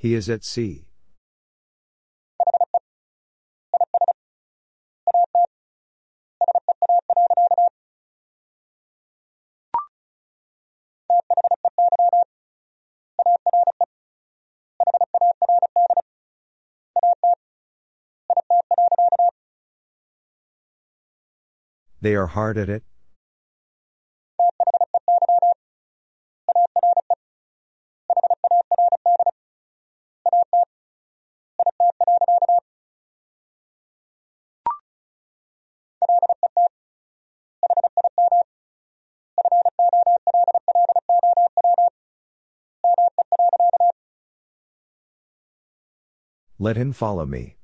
He 0.00 0.14
is 0.14 0.30
at 0.30 0.44
sea. 0.44 0.84
They 22.00 22.14
are 22.14 22.28
hard 22.28 22.56
at 22.56 22.68
it, 22.68 22.84
Let 46.60 46.76
him 46.76 46.92
follow 46.92 47.24
me. 47.24 47.57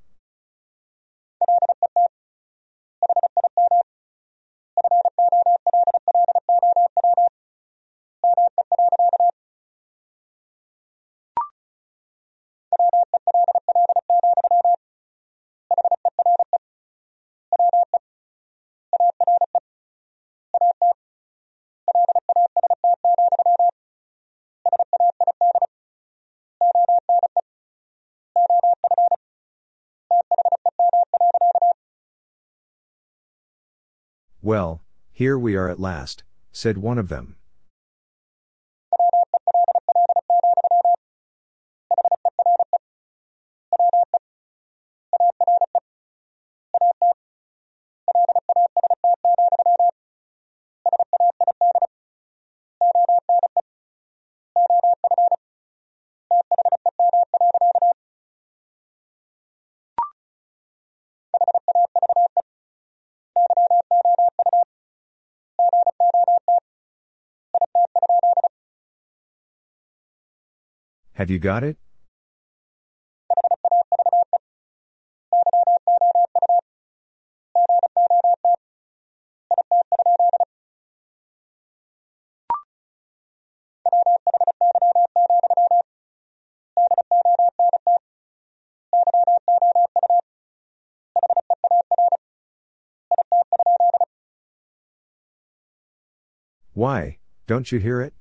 Well, 34.45 34.83
here 35.11 35.39
we 35.39 35.57
are 35.57 35.71
at 35.71 35.81
last, 35.81 36.23
said 36.53 36.77
one 36.77 36.99
of 36.99 37.09
them. 37.09 37.37
Have 71.25 71.31
you 71.31 71.39
got 71.39 71.65
it? 71.65 71.79
Why, 96.75 97.17
don't 97.47 97.73
you 97.73 97.79
hear 97.79 98.03
it? 98.03 98.13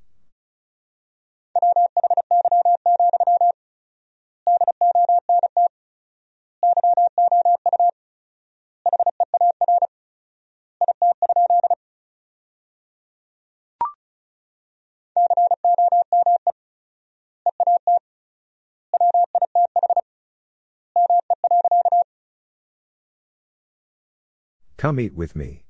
Come 24.84 25.00
eat 25.00 25.16
with 25.16 25.34
me. 25.34 25.64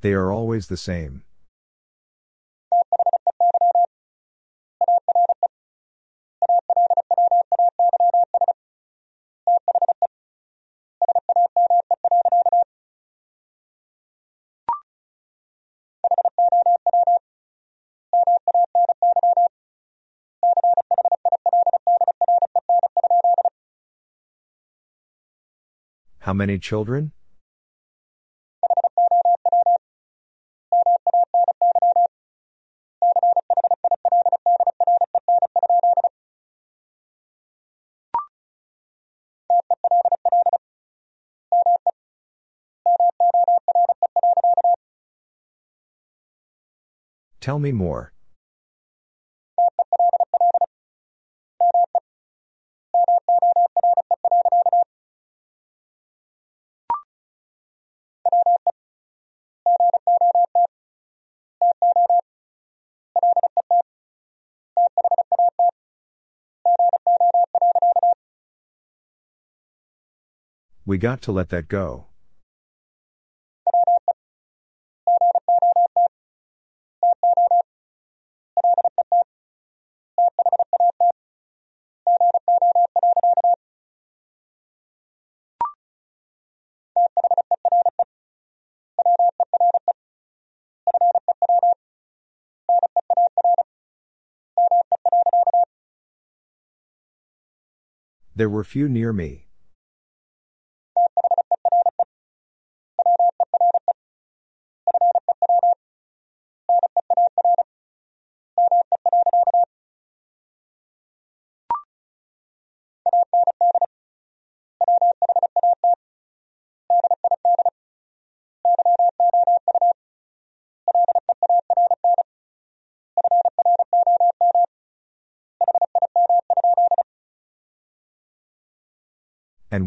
They 0.00 0.12
are 0.12 0.32
always 0.32 0.66
the 0.66 0.76
same. 0.76 1.22
How 26.32 26.34
many 26.34 26.58
children? 26.58 27.12
Tell 47.42 47.58
me 47.58 47.72
more. 47.72 48.11
We 70.92 70.98
got 70.98 71.22
to 71.22 71.32
let 71.32 71.48
that 71.48 71.68
go. 71.68 72.04
There 98.36 98.50
were 98.50 98.62
few 98.62 98.90
near 98.90 99.14
me. 99.14 99.46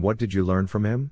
What 0.06 0.18
did 0.18 0.36
you 0.36 0.44
learn 0.46 0.68
from 0.68 0.86
him? 0.86 1.10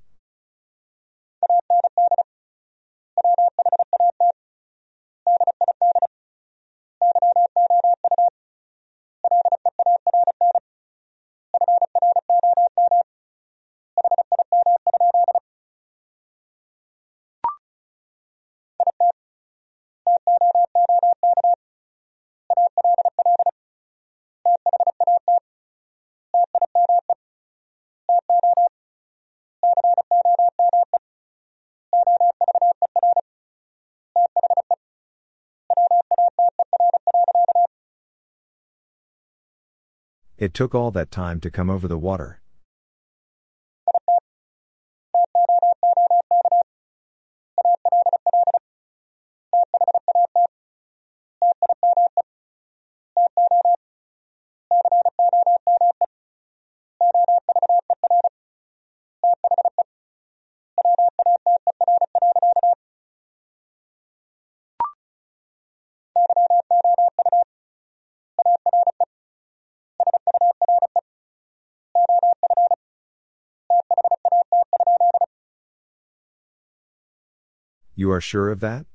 It 40.43 40.53
took 40.53 40.75
all 40.75 40.91
that 40.91 41.09
time 41.09 41.39
to 41.39 41.49
come 41.49 41.69
over 41.69 41.87
the 41.87 41.97
water. 41.97 42.41
You 77.95 78.11
are 78.11 78.21
sure 78.21 78.49
of 78.49 78.59
that? 78.61 78.85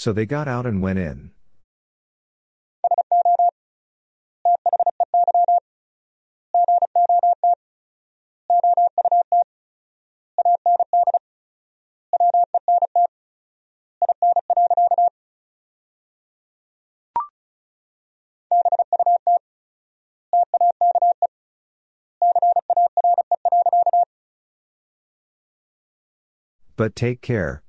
So 0.00 0.14
they 0.14 0.24
got 0.24 0.48
out 0.48 0.64
and 0.64 0.80
went 0.80 0.98
in. 0.98 1.32
But 26.78 26.96
take 26.96 27.20
care, 27.20 27.62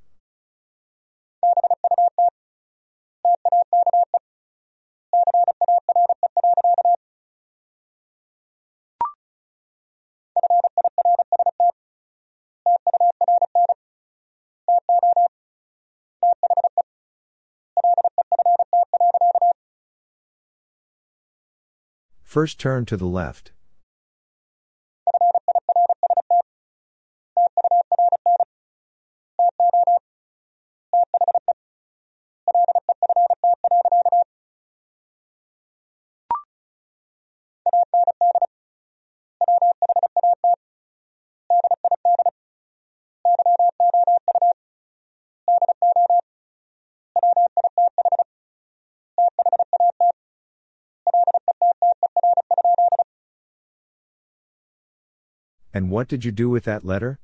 First 22.31 22.61
turn 22.61 22.85
to 22.85 22.95
the 22.95 23.07
left. 23.07 23.51
And 55.73 55.89
what 55.89 56.07
did 56.07 56.25
you 56.25 56.31
do 56.31 56.49
with 56.49 56.65
that 56.65 56.85
letter? 56.85 57.19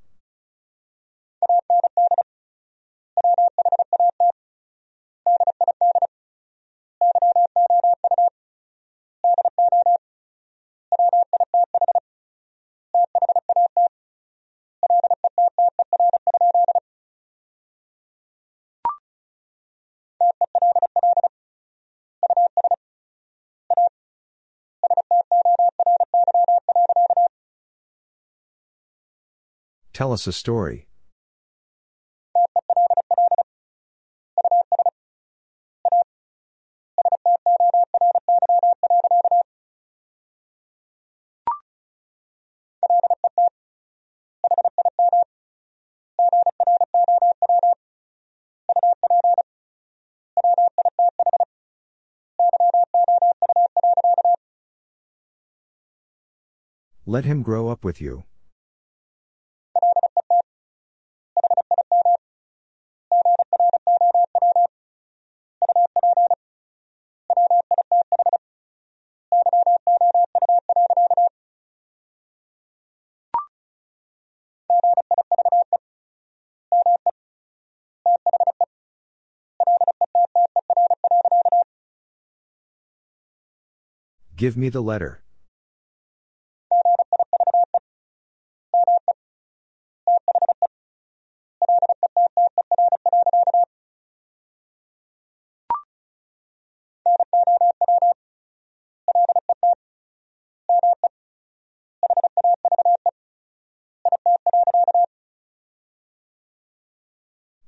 Tell 29.98 30.14
us 30.14 30.27
a 30.27 30.32
story. 30.32 30.85
Let 57.08 57.26
him 57.26 57.42
grow 57.42 57.69
up 57.69 57.84
with 57.84 58.00
you. 58.00 58.26
Give 84.38 84.56
me 84.56 84.70
the 84.70 84.82
letter. 84.84 85.24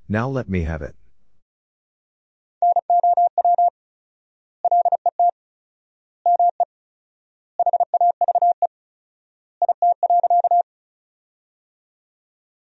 Now 0.07 0.29
let 0.29 0.47
me 0.47 0.61
have 0.61 0.83
it. 0.83 0.95